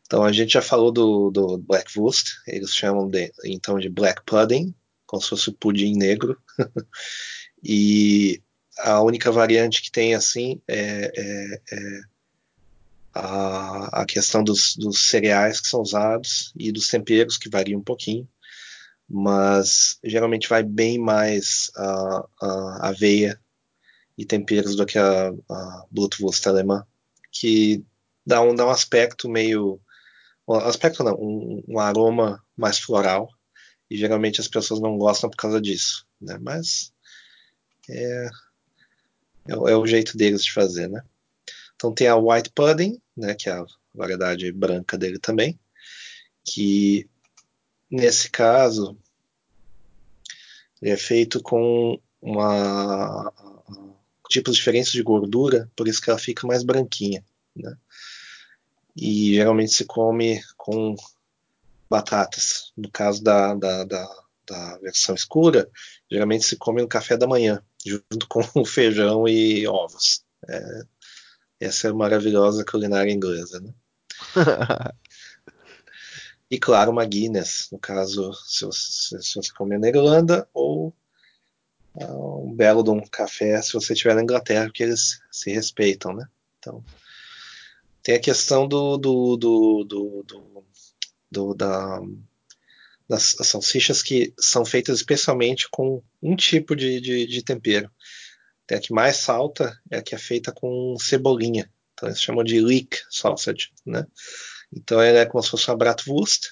[0.07, 4.23] Então, a gente já falou do, do Black Wurst, eles chamam de, então de Black
[4.25, 4.73] Pudding,
[5.05, 6.41] como se fosse pudim negro.
[7.63, 8.41] e
[8.79, 12.01] a única variante que tem assim é, é, é
[13.19, 17.85] a, a, questão dos, dos, cereais que são usados e dos temperos que variam um
[17.85, 18.29] pouquinho,
[19.09, 23.41] mas geralmente vai bem mais a, aveia
[24.19, 26.87] e temperos do que a, a Blutwurst alemã,
[27.31, 27.85] que
[28.25, 29.81] dá um, dá um aspecto meio
[30.49, 33.29] um aspecto não, um, um aroma mais floral
[33.91, 36.39] e geralmente as pessoas não gostam por causa disso, né?
[36.41, 36.93] Mas
[37.89, 38.29] é,
[39.49, 41.03] é, é, o jeito deles de fazer, né?
[41.77, 43.35] Então tem a White Pudding, né?
[43.35, 45.59] Que é a variedade branca dele também,
[46.45, 47.09] que
[47.91, 48.97] nesse caso
[50.83, 53.33] é feito com uma
[54.29, 57.25] tipos diferentes de gordura, por isso que ela fica mais branquinha,
[57.55, 57.77] né?
[58.97, 60.97] E geralmente se come com
[61.89, 62.73] batatas.
[62.77, 65.71] No caso da, da, da, da versão escura,
[66.11, 70.25] geralmente se come no café da manhã, junto com feijão e ovos.
[70.49, 70.83] É,
[71.61, 73.75] essa é a maravilhosa culinária inglesa, né?
[76.51, 80.95] e claro, uma Guinness, no caso, se você, se você comer na Irlanda, ou
[81.95, 86.15] uh, um belo de um café se você estiver na Inglaterra, porque eles se respeitam,
[86.15, 86.27] né?
[86.59, 86.85] Então,
[88.03, 90.65] tem a questão do, do, do, do, do,
[91.31, 92.01] do da,
[93.09, 97.91] das salsichas que são feitas especialmente com um tipo de, de, de tempero.
[98.67, 101.71] Tem a que mais salta é a que é feita com cebolinha.
[101.95, 104.07] Então eles chamam de leek sausage, né?
[104.73, 106.49] Então ele é como se fosse uma bratwurst,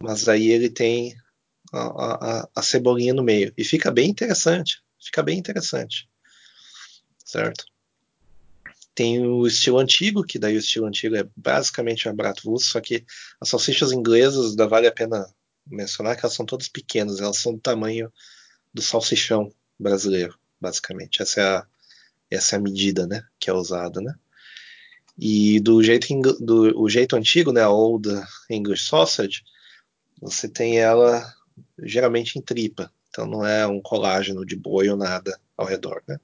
[0.00, 1.16] mas aí ele tem
[1.72, 6.08] a, a, a, cebolinha no meio e fica bem interessante, fica bem interessante,
[7.24, 7.64] certo?
[8.94, 13.04] Tem o estilo antigo, que daí o estilo antigo é basicamente uma bratwurst, só que
[13.40, 15.26] as salsichas inglesas, dá vale a pena
[15.66, 18.12] mencionar que elas são todas pequenas, elas são do tamanho
[18.72, 21.20] do salsichão brasileiro, basicamente.
[21.20, 21.66] Essa é a,
[22.30, 24.14] essa é a medida, né, que é usada, né?
[25.16, 26.08] E do jeito,
[26.40, 28.08] do o jeito antigo, né, a Old
[28.50, 29.44] English Sausage,
[30.20, 31.22] você tem ela
[31.78, 36.18] geralmente em tripa, então não é um colágeno de boi ou nada ao redor, né?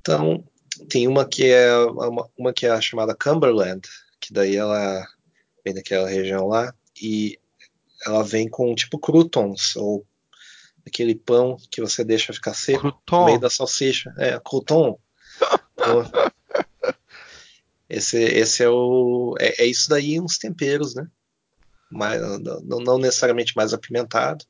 [0.00, 0.44] Então,
[0.88, 3.88] tem uma que é uma, uma, que é a chamada Cumberland,
[4.20, 5.06] que daí ela
[5.64, 7.38] vem daquela região lá e
[8.04, 10.04] ela vem com tipo croutons ou
[10.86, 13.20] aquele pão que você deixa ficar seco crouton.
[13.20, 14.14] no meio da salsicha.
[14.18, 14.98] É, crouton.
[17.88, 21.06] Esse, esse é o é, é, isso daí uns temperos, né?
[21.90, 24.46] Mais, não, não necessariamente mais apimentado,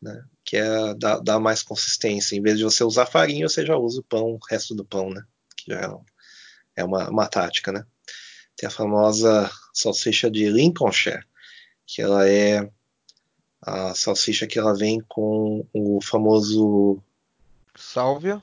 [0.00, 0.22] né?
[0.44, 2.36] Que é dar, dar mais consistência.
[2.36, 5.08] Em vez de você usar farinha, você já usa o pão, o resto do pão,
[5.08, 5.24] né?
[5.62, 5.98] que já
[6.76, 7.84] é uma, uma tática, né?
[8.56, 11.24] Tem a famosa salsicha de Lincolnshire,
[11.86, 12.68] que ela é
[13.62, 17.00] a salsicha que ela vem com o famoso
[17.76, 18.42] sálvia,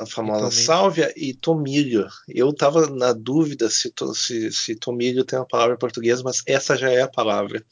[0.00, 2.06] a famosa e sálvia e tomilho.
[2.28, 6.76] Eu estava na dúvida se, se, se, tomilho tem uma palavra em português, mas essa
[6.76, 7.64] já é a palavra.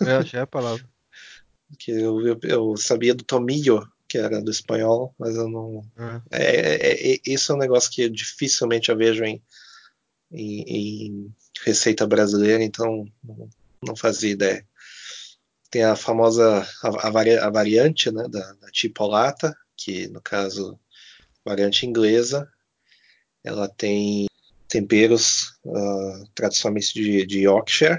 [0.00, 0.84] É, já é a palavra.
[1.78, 5.82] que eu, eu, eu, sabia do tomillo, que era do espanhol, mas eu não.
[6.30, 6.42] É.
[6.42, 9.42] É, é, é, isso é um negócio que dificilmente eu vejo em,
[10.30, 11.34] em, em
[11.64, 13.48] receita brasileira, então não,
[13.86, 14.66] não, fazia ideia.
[15.72, 20.78] Tem a famosa a, a, vari, a variante né, da, da chipolata, que no caso
[21.44, 22.48] variante inglesa,
[23.42, 24.26] ela tem
[24.68, 27.98] temperos uh, tradicionalmente de, de Yorkshire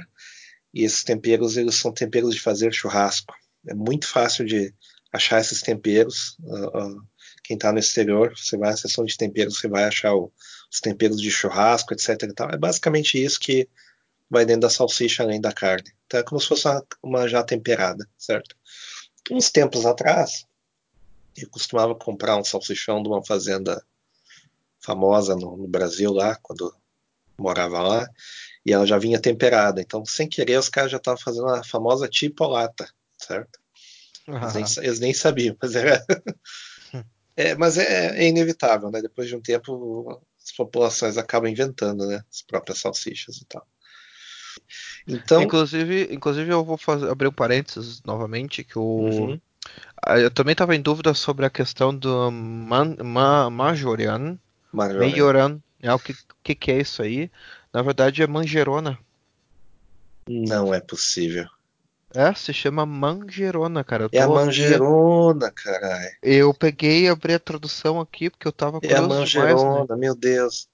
[0.73, 3.33] e esses temperos eles são temperos de fazer churrasco.
[3.67, 4.73] É muito fácil de
[5.11, 6.37] achar esses temperos.
[6.43, 7.03] Uh, uh,
[7.43, 10.31] quem está no exterior, você vai à seção de temperos, você vai achar o,
[10.71, 12.23] os temperos de churrasco, etc.
[12.51, 13.67] É basicamente isso que
[14.33, 15.93] vai dentro da salsicha além da carne.
[16.05, 18.55] Então é como se fosse uma, uma já temperada, certo?
[19.31, 20.45] Uns tempos atrás,
[21.37, 23.83] eu costumava comprar um salsichão de uma fazenda
[24.81, 26.75] famosa no, no Brasil lá, quando
[27.37, 28.09] morava lá,
[28.65, 29.81] e ela já vinha temperada.
[29.81, 33.59] Então, sem querer, os caras já estavam fazendo a famosa tipolata, certo?
[34.27, 36.05] Eles, nem, eles nem sabiam, mas era.
[37.35, 39.01] é, mas é, é, inevitável, né?
[39.01, 42.23] Depois de um tempo, as populações acabam inventando, né?
[42.31, 43.65] As próprias salsichas e tal.
[45.07, 49.39] Então, inclusive, inclusive eu vou fazer, abrir um parênteses novamente que o uhum.
[50.17, 54.37] eu também estava em dúvida sobre a questão do man, ma, Majorian,
[54.71, 57.29] Majoran, é o que, que que é isso aí?
[57.73, 58.97] Na verdade é manjerona.
[60.27, 61.47] Não é possível.
[62.15, 64.07] É, se chama Mangerona, cara.
[64.11, 66.11] é a Mangerona, caralho.
[66.21, 69.89] Eu peguei e abri a tradução aqui porque eu tava curioso É a Mangerona, demais,
[69.89, 69.95] né?
[69.95, 70.69] meu Deus.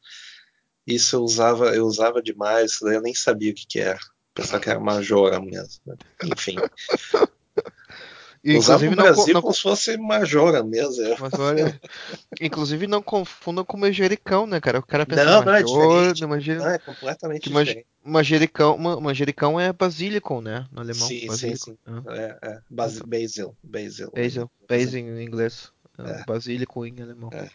[0.86, 4.00] Isso eu usava, eu usava demais, eu nem sabia o que, que era.
[4.40, 5.98] Pensava que era Majora mesmo.
[6.24, 6.56] Enfim.
[8.44, 11.04] Inclusive, no Brasil não, como se fosse Majora mesmo.
[11.20, 11.80] Mas olha,
[12.40, 14.80] inclusive não confunda com manjericão, né, cara?
[14.80, 16.22] O cara pensa não, não, é diferente.
[16.56, 17.86] Não, é completamente que diferente.
[18.02, 20.66] Manjericão, manjericão é basílico, né?
[20.72, 21.08] No alemão.
[21.08, 21.66] Sim, basílico.
[21.66, 21.78] sim, sim.
[21.86, 22.16] Ah.
[22.16, 22.60] É, é.
[22.70, 24.10] Bas basil, basil.
[24.16, 24.50] Basil.
[24.70, 25.72] Basil em inglês.
[25.98, 26.24] É.
[26.26, 27.30] Basílico em alemão.
[27.34, 27.50] É.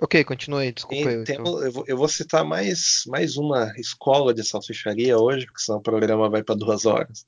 [0.00, 1.16] Ok, continue aí, desculpa aí.
[1.16, 1.62] Então.
[1.62, 5.82] Eu, vou, eu, vou, citar mais, mais uma escola de salsicharia hoje, porque senão o
[5.82, 7.24] programa vai para duas horas.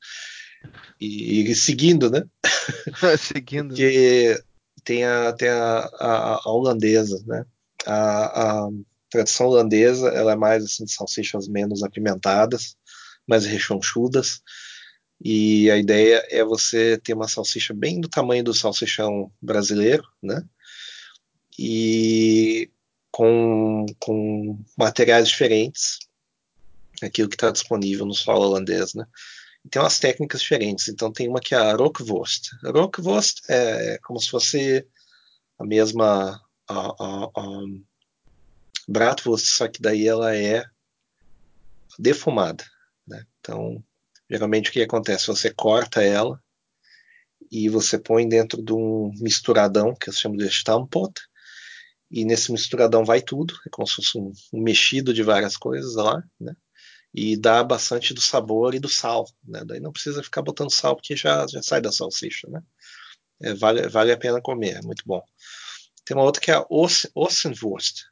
[1.00, 2.24] E, e seguindo, né?
[3.18, 3.68] seguindo.
[3.68, 4.42] Porque
[4.82, 7.44] tem a, tem a, a, a holandesa, né?
[7.86, 8.68] A, a,
[9.08, 12.76] tradição holandesa ela é mais assim de salsichas menos apimentadas,
[13.26, 14.42] mais rechonchudas.
[15.24, 20.42] E a ideia é você ter uma salsicha bem do tamanho do salsichão brasileiro, né?
[21.58, 22.70] E
[23.10, 25.98] com, com materiais diferentes,
[27.02, 29.06] aquilo que está disponível no solo holandês, né?
[29.70, 30.88] tem umas técnicas diferentes.
[30.88, 32.52] Então tem uma que é a Rockwurst.
[32.64, 34.86] A Rockwurst é como se fosse
[35.58, 37.64] a mesma a, a, a
[38.88, 40.64] Bratwurst, só que daí ela é
[41.98, 42.64] defumada.
[43.06, 43.24] Né?
[43.40, 43.82] Então,
[44.30, 45.26] geralmente o que acontece?
[45.28, 46.40] Você corta ela
[47.50, 51.12] e você põe dentro de um misturadão, que eu chamo de Stampot,
[52.10, 55.94] e nesse misturadão vai tudo, é como se fosse um, um mexido de várias coisas
[55.96, 56.54] lá, né?
[57.12, 59.26] e dá bastante do sabor e do sal.
[59.42, 59.64] Né?
[59.64, 62.46] Daí não precisa ficar botando sal porque já, já sai da salsicha.
[62.48, 62.62] Né?
[63.42, 65.22] É, vale, vale a pena comer, é muito bom.
[66.04, 68.04] Tem uma outra que é a Ossenwurst.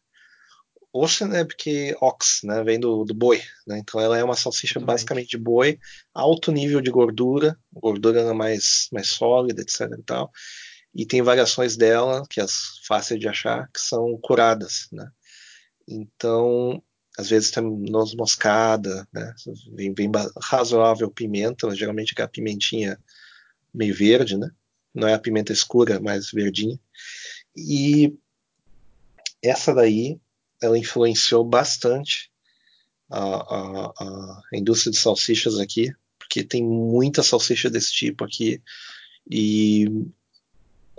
[0.97, 2.63] Ossen é porque ox, né?
[2.63, 3.79] Vem do, do boi, né?
[3.79, 5.39] Então ela é uma salsicha Muito basicamente bem.
[5.41, 5.79] de boi,
[6.15, 9.91] alto nível de gordura, gordura mais mais sólida, etc.
[9.99, 10.31] E, tal.
[10.95, 12.47] E tem variações dela que é
[12.87, 15.11] fáceis de achar que são curadas, né?
[15.89, 16.83] Então
[17.17, 19.35] às vezes tem noz moscada, né?
[19.73, 19.95] Vem,
[20.43, 22.99] razoável pimenta, geralmente é a pimentinha
[23.73, 24.51] meio verde, né?
[24.93, 26.79] Não é a pimenta escura, mas verdinha.
[27.57, 28.15] E
[29.43, 30.19] essa daí,
[30.61, 32.31] ela influenciou bastante
[33.11, 38.63] a, a, a indústria de salsichas aqui, porque tem muita salsicha desse tipo aqui
[39.31, 39.87] e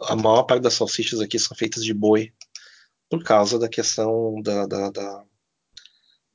[0.02, 2.34] a maior parte das salsichas aqui são feitas de boi
[3.10, 5.24] por causa da questão da, da, da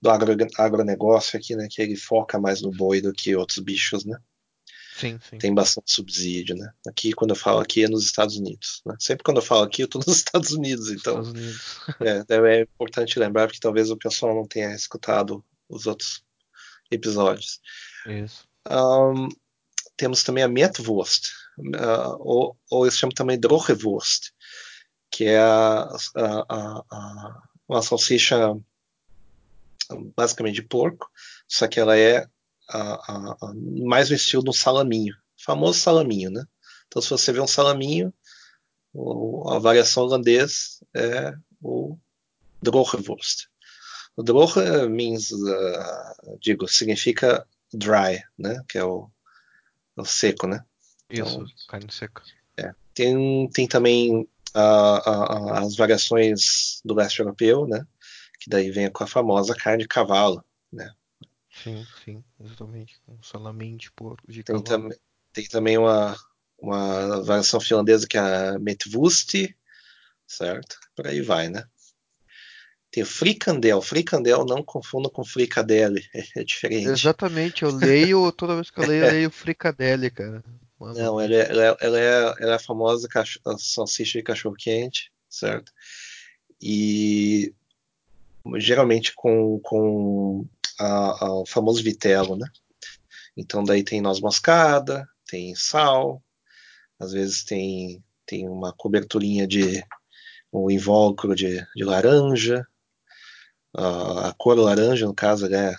[0.00, 1.68] do agro, agronegócio aqui, né?
[1.70, 4.18] Que ele foca mais no boi do que outros bichos, né?
[4.96, 5.38] Sim, sim.
[5.38, 6.70] Tem bastante subsídio, né?
[6.86, 8.82] Aqui, quando eu falo aqui, é nos Estados Unidos.
[8.84, 8.94] Né?
[8.98, 11.20] Sempre quando eu falo aqui, eu estou nos Estados Unidos, então.
[11.20, 11.80] Estados Unidos.
[12.00, 16.22] é, é importante lembrar, porque talvez o pessoal não tenha escutado os outros
[16.90, 17.60] episódios.
[18.06, 18.44] Isso.
[18.68, 19.28] Um,
[19.96, 21.30] temos também a Metwurst,
[22.18, 24.30] ou, ou eles chamam também Drohewurst,
[25.10, 28.56] que é a, a, a, uma salsicha
[30.16, 31.10] basicamente de porco,
[31.48, 32.26] só que ela é
[33.84, 36.44] mais no estilo do salaminho, famoso salaminho, né?
[36.86, 38.12] Então, se você vê um salaminho,
[39.48, 41.32] a variação holandês é
[41.62, 41.96] o
[42.62, 43.46] droogwurst.
[44.16, 48.62] O droge means, uh, digo, significa dry, né?
[48.68, 49.08] Que é o,
[49.96, 50.64] o seco, né?
[51.10, 52.22] Isso, então, carne seca.
[52.56, 52.74] É.
[52.94, 57.84] Tem, tem também uh, uh, as variações do leste europeu, né?
[58.40, 60.42] que daí vem com a famosa carne de cavalo,
[60.72, 60.90] né?
[61.62, 62.98] Sim, sim, exatamente.
[63.06, 64.88] Um salaminho de porco de tem cavalo.
[64.88, 64.98] Tam,
[65.32, 66.16] tem também uma,
[66.58, 69.54] uma variação finlandesa que é a Metwust,
[70.26, 70.78] certo?
[70.96, 71.64] Por aí vai, né?
[72.90, 73.80] Tem o fricandel.
[73.82, 76.02] Fricandel não confunda com fricadelle,
[76.34, 76.88] é, diferente.
[76.88, 80.42] Exatamente, eu leio, toda vez que eu leio, eu leio fricadelle, cara.
[80.80, 84.56] Não, ela é, ela, é, ela, é, ela é a famosa a salsicha de cachorro
[84.58, 85.72] quente, certo?
[86.60, 87.54] E
[88.56, 90.46] geralmente com, com
[90.78, 92.46] a, a, o famoso vitelo, né?
[93.36, 96.22] Então daí tem noz moscada, tem sal,
[96.98, 99.84] às vezes tem, tem uma coberturinha de
[100.52, 102.66] um invólucro de, de laranja,
[103.76, 105.74] uh, a cor laranja, no caso, é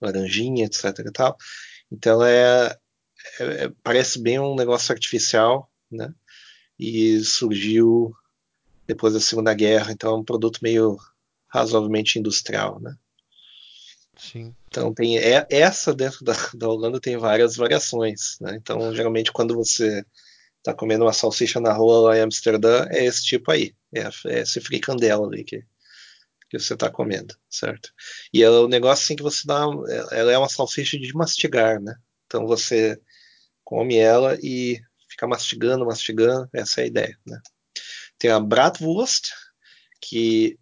[0.00, 0.98] laranjinha, etc.
[1.06, 1.36] E tal.
[1.90, 2.78] Então é, é,
[3.40, 6.12] é, parece bem um negócio artificial, né?
[6.78, 8.14] E surgiu
[8.86, 10.98] depois da Segunda Guerra, então é um produto meio
[11.48, 12.96] razoavelmente industrial, né?
[14.16, 14.54] Sim.
[14.68, 18.56] Então tem é, essa dentro da, da Holanda tem várias variações, né?
[18.56, 20.04] Então geralmente quando você
[20.58, 24.40] está comendo uma salsicha na rua lá em Amsterdã é esse tipo aí, é, é
[24.40, 25.64] esse fricandela ali que
[26.48, 27.90] que você está comendo, certo?
[28.30, 29.64] E é o negócio assim que você dá,
[30.10, 31.96] ela é uma salsicha de mastigar, né?
[32.26, 33.00] Então você
[33.64, 37.40] come ela e fica mastigando, mastigando, essa é a ideia, né?
[38.18, 39.30] Tem a bratwurst,
[40.00, 40.58] que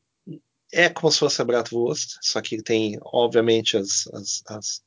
[0.73, 4.83] é como se fosse a bratwurst, só que tem, obviamente, as, as, as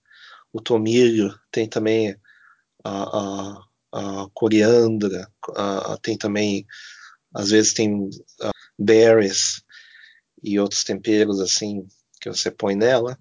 [0.52, 2.16] o tomilho, tem também
[2.84, 6.66] a, a, a coriandra, a, tem também,
[7.34, 8.10] às vezes tem
[8.78, 9.64] berries
[10.44, 11.88] e outros temperos assim
[12.22, 13.18] que você põe nela,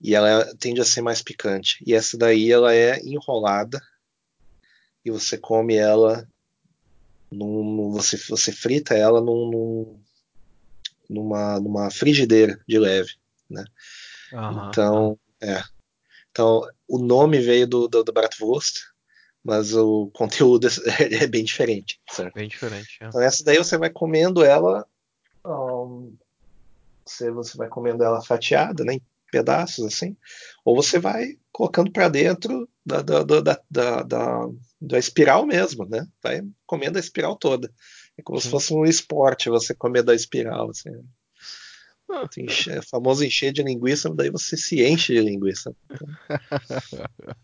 [0.00, 1.76] e ela tende a ser mais picante.
[1.86, 3.80] E essa daí ela é enrolada
[5.04, 6.28] e você come ela
[7.30, 10.00] num, você, você frita ela num, num
[11.10, 13.14] numa, numa frigideira de leve,
[13.50, 13.64] né?
[14.32, 14.68] Uhum.
[14.68, 15.60] Então, é.
[16.30, 18.78] Então, o nome veio do, do, do Bratwurst,
[19.42, 22.34] mas o conteúdo é, é bem diferente, certo?
[22.34, 23.08] Bem diferente, é.
[23.08, 24.86] Então, essa daí você vai comendo ela,
[25.44, 26.16] um,
[27.04, 30.16] você, você vai comendo ela fatiada, né, em pedaços, assim,
[30.64, 34.02] ou você vai colocando para dentro da, da, da, da,
[34.80, 36.06] da, espiral mesmo, né?
[36.22, 37.72] Vai comendo a espiral toda.
[38.16, 38.46] É como Sim.
[38.46, 40.70] se fosse um esporte você comer da espiral.
[40.70, 40.90] Assim.
[42.38, 45.74] Enche, é famoso encher de linguiça, daí você se enche de linguiça.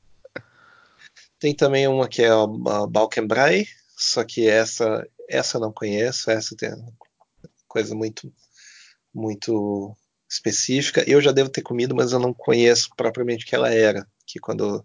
[1.39, 2.47] Tem também uma que é a,
[2.89, 3.67] Balkenbrai,
[3.97, 6.71] só que essa essa não conheço, essa tem
[7.69, 8.33] coisa muito
[9.13, 9.95] muito
[10.37, 11.05] específica.
[11.07, 14.07] Eu já devo ter comido, mas eu não conheço propriamente o que ela era.
[14.27, 14.85] Que quando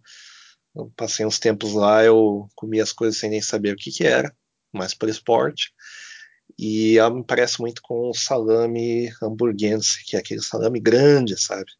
[0.75, 4.05] eu passei uns tempos lá, eu comia as coisas sem nem saber o que, que
[4.05, 4.33] era
[4.73, 5.71] mais para esporte.
[6.57, 11.71] E ela me parece muito com o salame hamburguense, que é aquele salame grande, sabe?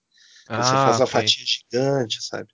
[0.48, 1.04] Ah, Você faz okay.
[1.04, 2.50] a fatia gigante, sabe?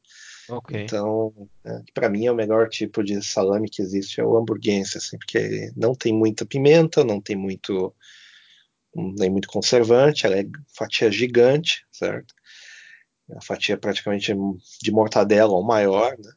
[0.49, 0.83] Okay.
[0.83, 1.33] Então,
[1.65, 5.17] é, para mim é o melhor tipo de salame que existe é o hamburguense, assim,
[5.17, 7.93] porque não tem muita pimenta, não tem muito
[8.97, 10.45] nem muito conservante, ela é
[10.75, 12.33] fatia gigante, certo?
[13.35, 14.33] A fatia é praticamente
[14.81, 16.31] de mortadela ou maior, né?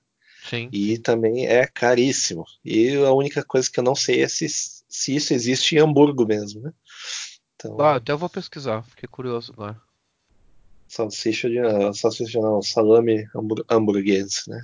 [0.48, 0.68] Sim.
[0.72, 2.44] E também é caríssimo.
[2.64, 6.26] E a única coisa que eu não sei é se, se isso existe em Hamburgo
[6.26, 6.72] mesmo, né?
[7.54, 9.80] Então, ah, até eu vou pesquisar, fiquei curioso agora.
[10.88, 11.60] Salsicha de.
[11.60, 14.60] Uh, salsicha não, salame hambur, hamburguês, né?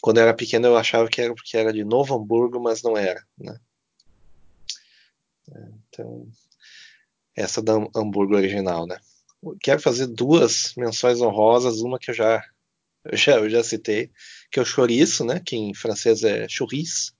[0.00, 2.96] Quando eu era pequeno eu achava que era porque era de Novo Hamburgo, mas não
[2.96, 3.58] era, né?
[5.54, 6.28] É, então,
[7.36, 8.98] essa da Hamburgo original, né?
[9.60, 12.42] Quero fazer duas menções honrosas, uma que eu já
[13.04, 14.12] eu já, eu já citei,
[14.50, 15.40] que é o chouriço, né?
[15.44, 17.12] Que em francês é churris.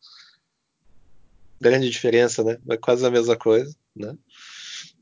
[1.61, 2.59] Grande diferença, né?
[2.71, 4.17] É quase a mesma coisa, né?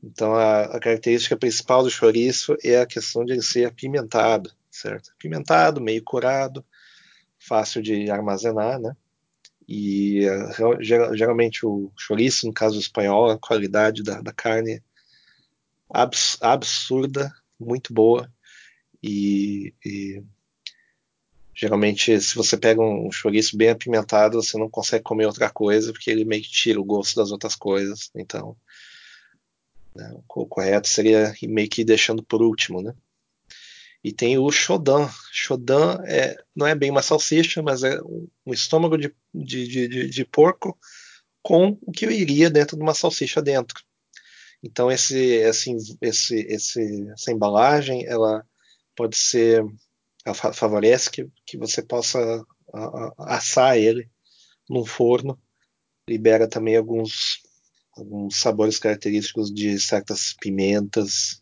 [0.03, 5.11] Então a, a, característica principal do chouriço é a questão de ele ser apimentado, certo?
[5.11, 6.65] Apimentado, meio curado,
[7.37, 8.95] fácil de armazenar, né?
[9.73, 10.25] E
[10.81, 14.83] geralmente o chouriço, no caso espanhol, a qualidade da, da carne
[15.89, 18.29] abs, absurda, muito boa
[19.01, 20.21] e, e
[21.53, 26.09] Geralmente, se você pega um chouriço bem apimentado, você não consegue comer outra coisa, porque
[26.09, 28.09] ele meio que tira o gosto das outras coisas.
[28.15, 28.57] Então,
[29.95, 32.95] né, o correto seria ir meio que deixando por último, né?
[34.03, 35.07] E tem o Shodan.
[35.31, 40.25] Shodan é, não é bem uma salsicha, mas é um estômago de, de, de, de
[40.25, 40.77] porco
[41.43, 43.83] com o que iria dentro de uma salsicha dentro.
[44.63, 48.45] Então esse, assim, esse, esse, essa embalagem ela
[48.95, 49.63] pode ser
[50.53, 52.19] favorece que, que você possa
[53.17, 54.09] assar ele
[54.69, 55.39] num forno.
[56.07, 57.41] Libera também alguns,
[57.95, 61.40] alguns sabores característicos de certas pimentas,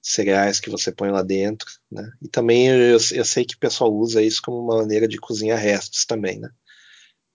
[0.00, 1.70] cereais que você põe lá dentro.
[1.90, 2.10] Né?
[2.22, 5.58] E também eu, eu sei que o pessoal usa isso como uma maneira de cozinhar
[5.58, 6.38] restos também.
[6.38, 6.50] Né?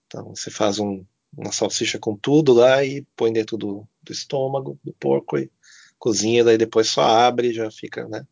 [0.06, 1.04] Então você faz um,
[1.36, 5.50] uma salsicha com tudo lá e põe dentro do, do estômago do porco e
[5.98, 8.26] cozinha, daí depois só abre e já fica, né?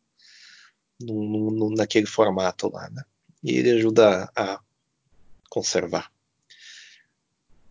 [1.03, 3.03] no, no, naquele formato lá, né?
[3.43, 4.61] E ele ajuda a
[5.51, 6.11] conservar.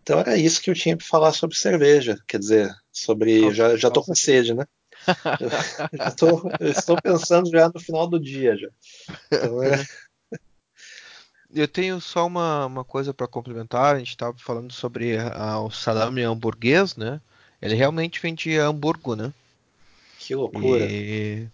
[0.02, 3.90] Então era isso que eu tinha para falar sobre cerveja, quer dizer, sobre já já
[3.90, 4.66] tô com sede, né?
[6.16, 8.68] tô, estou pensando já no final do dia já.
[9.30, 9.84] Então, é...
[11.54, 13.94] Eu tenho só uma, uma coisa para complementar.
[13.94, 17.20] A gente estava falando sobre a, o salame hamburguês, né?
[17.60, 19.34] Ele realmente vem de Hamburgo, né?
[20.18, 20.86] Que loucura.
[20.90, 21.46] E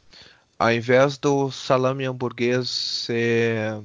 [0.56, 3.82] ao invés do salame hamburguês ser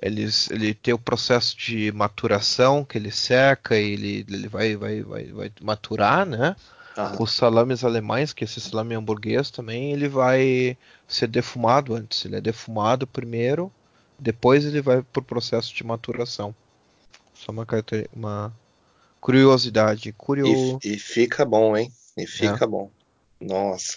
[0.00, 5.02] eles, ele tem o processo de maturação que ele seca e ele, ele vai, vai,
[5.02, 6.54] vai, vai maturar, né?
[6.98, 7.22] Aham.
[7.22, 10.76] Os salames alemães, que esse salame hamburguês também, ele vai
[11.06, 12.24] ser defumado antes.
[12.24, 13.72] Ele é defumado primeiro,
[14.18, 16.52] depois ele vai pro processo de maturação.
[17.32, 17.64] Só uma,
[18.12, 18.52] uma
[19.20, 20.12] curiosidade.
[20.12, 20.80] Curio...
[20.82, 21.88] E, e fica bom, hein?
[22.16, 22.90] E fica bom.
[23.40, 23.96] Nossa.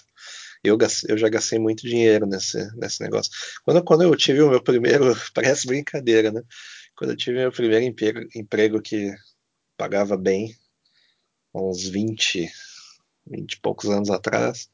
[0.62, 0.78] Eu,
[1.08, 3.32] eu já gastei muito dinheiro nesse, nesse negócio.
[3.64, 6.40] Quando, quando eu tive o meu primeiro, parece brincadeira, né?
[6.94, 9.12] Quando eu tive meu primeiro emprego, emprego que
[9.76, 10.54] pagava bem,
[11.52, 12.48] uns 20,
[13.26, 14.68] 20 e poucos anos atrás,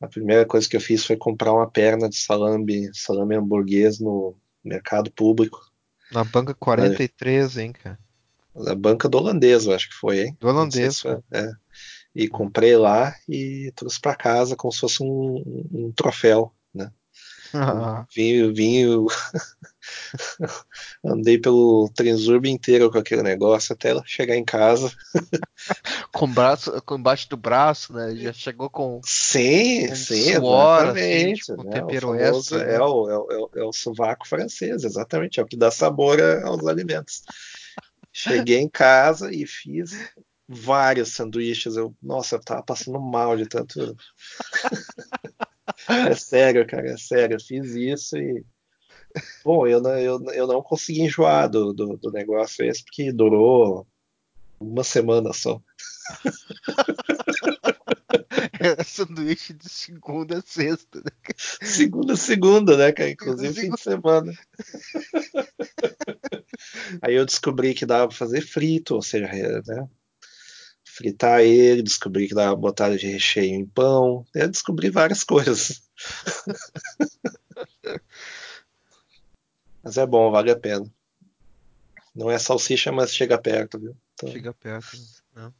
[0.00, 4.36] a primeira coisa que eu fiz foi comprar uma perna de salame, salame hamburguês no
[4.64, 5.60] mercado público,
[6.12, 7.98] Na banca 43, hein, cara?
[8.54, 10.36] da banca do holandês, eu acho que foi, hein?
[10.40, 11.50] Do holandês, se foi, é.
[12.14, 16.90] E comprei lá e trouxe para casa como se fosse um, um troféu, né?
[18.14, 19.06] Vim, vim,
[21.04, 24.90] andei pelo Transurb inteiro com aquele negócio até chegar em casa.
[26.12, 28.14] com o braço, com embaixo do braço, né?
[28.16, 30.96] Já chegou com Sim, sim, suor, exatamente.
[30.96, 31.70] assim, tipo, né?
[31.72, 32.74] tempero o famoso né?
[32.74, 35.70] é, o, é, o, é o- é o sovaco francês, exatamente, é o que dá
[35.70, 37.22] sabor aos alimentos.
[38.12, 39.92] Cheguei em casa e fiz
[40.48, 41.76] vários sanduíches.
[41.76, 43.96] Eu, nossa, eu tava passando mal de tanto.
[45.88, 47.36] É sério, cara, é sério.
[47.36, 48.44] Eu fiz isso e.
[49.44, 53.86] Bom, eu não, eu, eu não consegui enjoar do, do, do negócio esse, porque durou
[54.58, 55.60] uma semana só.
[58.60, 61.10] Era sanduíche de segunda a sexta, né?
[61.62, 63.10] Segunda, segunda, né, cara?
[63.10, 64.32] Inclusive fim de semana.
[67.00, 69.26] Aí eu descobri que dava pra fazer frito, ou seja,
[69.66, 69.88] né?
[70.84, 74.26] Fritar ele, descobri que dava botar de recheio em pão.
[74.34, 75.82] Eu descobri várias coisas.
[79.82, 80.84] Mas é bom, vale a pena.
[82.14, 83.96] Não é salsicha, mas chega perto, viu?
[84.14, 84.96] Então, Chega perto,
[85.34, 85.52] né?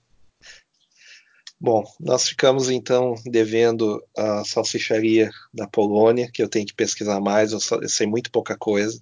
[1.61, 7.53] Bom, nós ficamos então devendo a salsicharia da Polônia, que eu tenho que pesquisar mais,
[7.53, 9.01] eu, só- eu sei muito pouca coisa.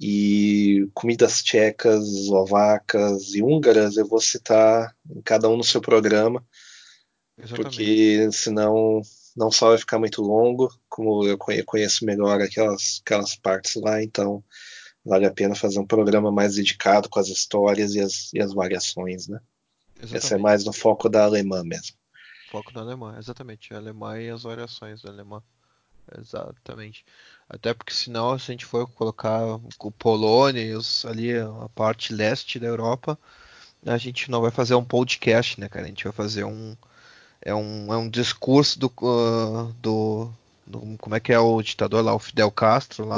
[0.00, 6.44] E comidas tchecas, eslovacas e húngaras eu vou citar em cada um no seu programa,
[7.38, 7.76] Exatamente.
[7.76, 9.00] porque senão
[9.36, 14.02] não só vai ficar muito longo, como eu conhe- conheço melhor aquelas, aquelas partes lá,
[14.02, 14.42] então
[15.04, 18.52] vale a pena fazer um programa mais dedicado com as histórias e as, e as
[18.52, 19.40] variações, né?
[20.00, 20.42] Esse é Exatamente.
[20.42, 21.96] mais no foco da alemã mesmo.
[22.50, 23.72] Foco na Alemanha, exatamente.
[23.72, 25.42] A Alemanha e as variações da alemã.
[26.18, 27.04] Exatamente.
[27.48, 29.42] Até porque senão, se a gente for colocar
[29.78, 33.18] o Polônia e os, ali a parte leste da Europa,
[33.86, 35.86] a gente não vai fazer um podcast, né, cara?
[35.86, 36.76] A gente vai fazer um
[37.42, 40.30] é um, é um discurso do, uh, do,
[40.66, 43.16] do- como é que é o ditador lá, o Fidel Castro lá,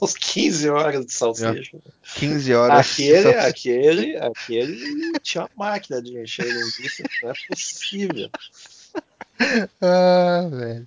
[0.00, 1.78] o, Uns 15 horas de salsicha.
[2.16, 2.90] 15 horas.
[2.92, 8.28] Aquele, aquele, aquele tinha uma máquina de encher linguiça, não é possível.
[9.80, 10.86] Ah, velho.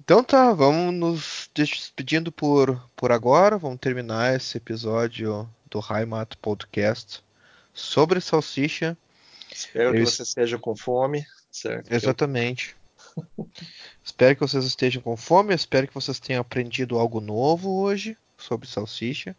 [0.00, 3.58] Então tá, vamos nos despedindo por, por agora.
[3.58, 7.20] Vamos terminar esse episódio do Heimat Podcast
[7.74, 8.96] sobre salsicha.
[9.52, 11.26] Espero que Eu- você esteja com fome,
[11.58, 11.92] certo?
[11.92, 12.76] Exatamente.
[14.04, 15.54] Espero que vocês estejam com fome.
[15.54, 19.36] Espero que vocês tenham aprendido algo novo hoje sobre salsicha.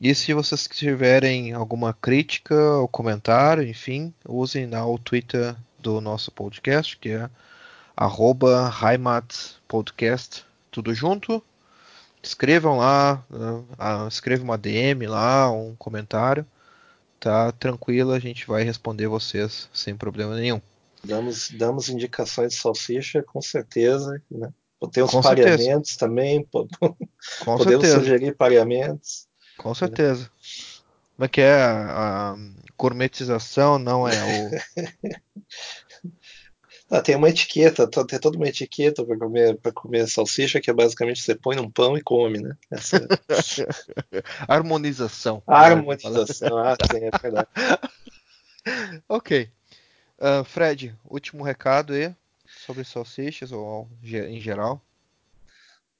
[0.00, 6.30] E se vocês tiverem alguma crítica ou comentário, enfim, usem lá o Twitter do nosso
[6.30, 7.30] podcast, que é
[7.96, 8.72] arroba
[9.68, 11.42] Podcast, tudo junto.
[12.22, 16.46] Escrevam lá, né, ah, escreva uma DM lá, um comentário.
[17.18, 20.60] Tá tranquilo, a gente vai responder vocês sem problema nenhum.
[21.04, 24.22] Damos, damos indicações de salsicha, com certeza.
[24.30, 24.48] Né?
[24.92, 25.50] Tem os Com certeza.
[25.56, 26.66] pareamentos também, po-
[27.44, 27.98] Com podemos certeza.
[28.00, 29.26] sugerir pareamentos.
[29.58, 30.30] Com certeza.
[31.16, 31.52] Como é que é?
[31.62, 32.36] A, a
[32.78, 34.50] gourmetização não é o.
[36.90, 40.72] Ah, tem uma etiqueta, to- tem toda uma etiqueta para comer, comer salsicha, que é
[40.72, 42.54] basicamente você põe num pão e come, né?
[42.70, 43.06] Essa
[44.48, 45.42] Harmonização.
[45.46, 46.56] a harmonização.
[46.58, 47.48] Ah, sim, é verdade.
[49.08, 49.50] Ok.
[50.20, 52.14] Ah, Fred, último recado aí
[52.46, 54.84] sobre salsichas ou em geral.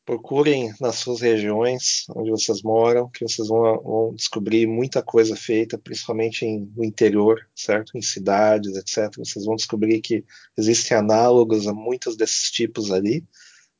[0.05, 5.79] Procurem nas suas regiões onde vocês moram, que vocês vão, vão descobrir muita coisa feita,
[5.79, 7.97] principalmente em, no interior, certo?
[7.97, 9.17] Em cidades, etc.
[9.17, 10.25] Vocês vão descobrir que
[10.57, 13.25] existem análogos a muitos desses tipos ali,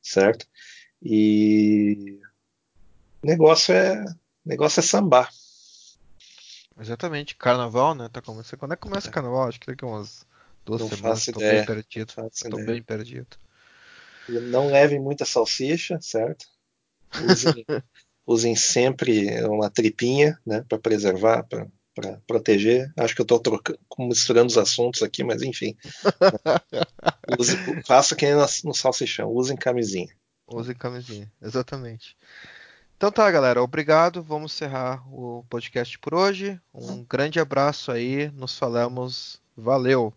[0.01, 0.47] certo?
[1.03, 2.19] E
[3.21, 4.03] negócio é,
[4.43, 5.29] negócio é sambar.
[6.79, 7.35] Exatamente.
[7.35, 8.09] Carnaval, né?
[8.09, 8.59] Tá começando.
[8.59, 9.47] Quando é que começa o carnaval?
[9.47, 10.25] Acho que daqui umas
[10.65, 11.19] duas Não semanas.
[11.19, 11.53] faço Tô ideia.
[11.57, 12.11] bem perdido.
[12.11, 12.65] Faço Tô ideia.
[12.65, 13.27] bem perdido.
[14.29, 16.45] Não levem muita salsicha, certo?
[17.29, 17.65] Usem,
[18.25, 21.67] usem sempre uma tripinha, né, para preservar, para
[22.25, 22.91] proteger.
[22.97, 23.61] Acho que eu estou
[23.99, 25.75] misturando os assuntos aqui, mas enfim.
[27.39, 30.15] Use, faça que nem no salsichão, usem camisinha.
[30.47, 32.15] Usem camisinha, exatamente.
[32.95, 34.21] Então tá, galera, obrigado.
[34.21, 36.59] Vamos encerrar o podcast por hoje.
[36.73, 39.41] Um grande abraço aí, nos falamos.
[39.57, 40.13] Valeu!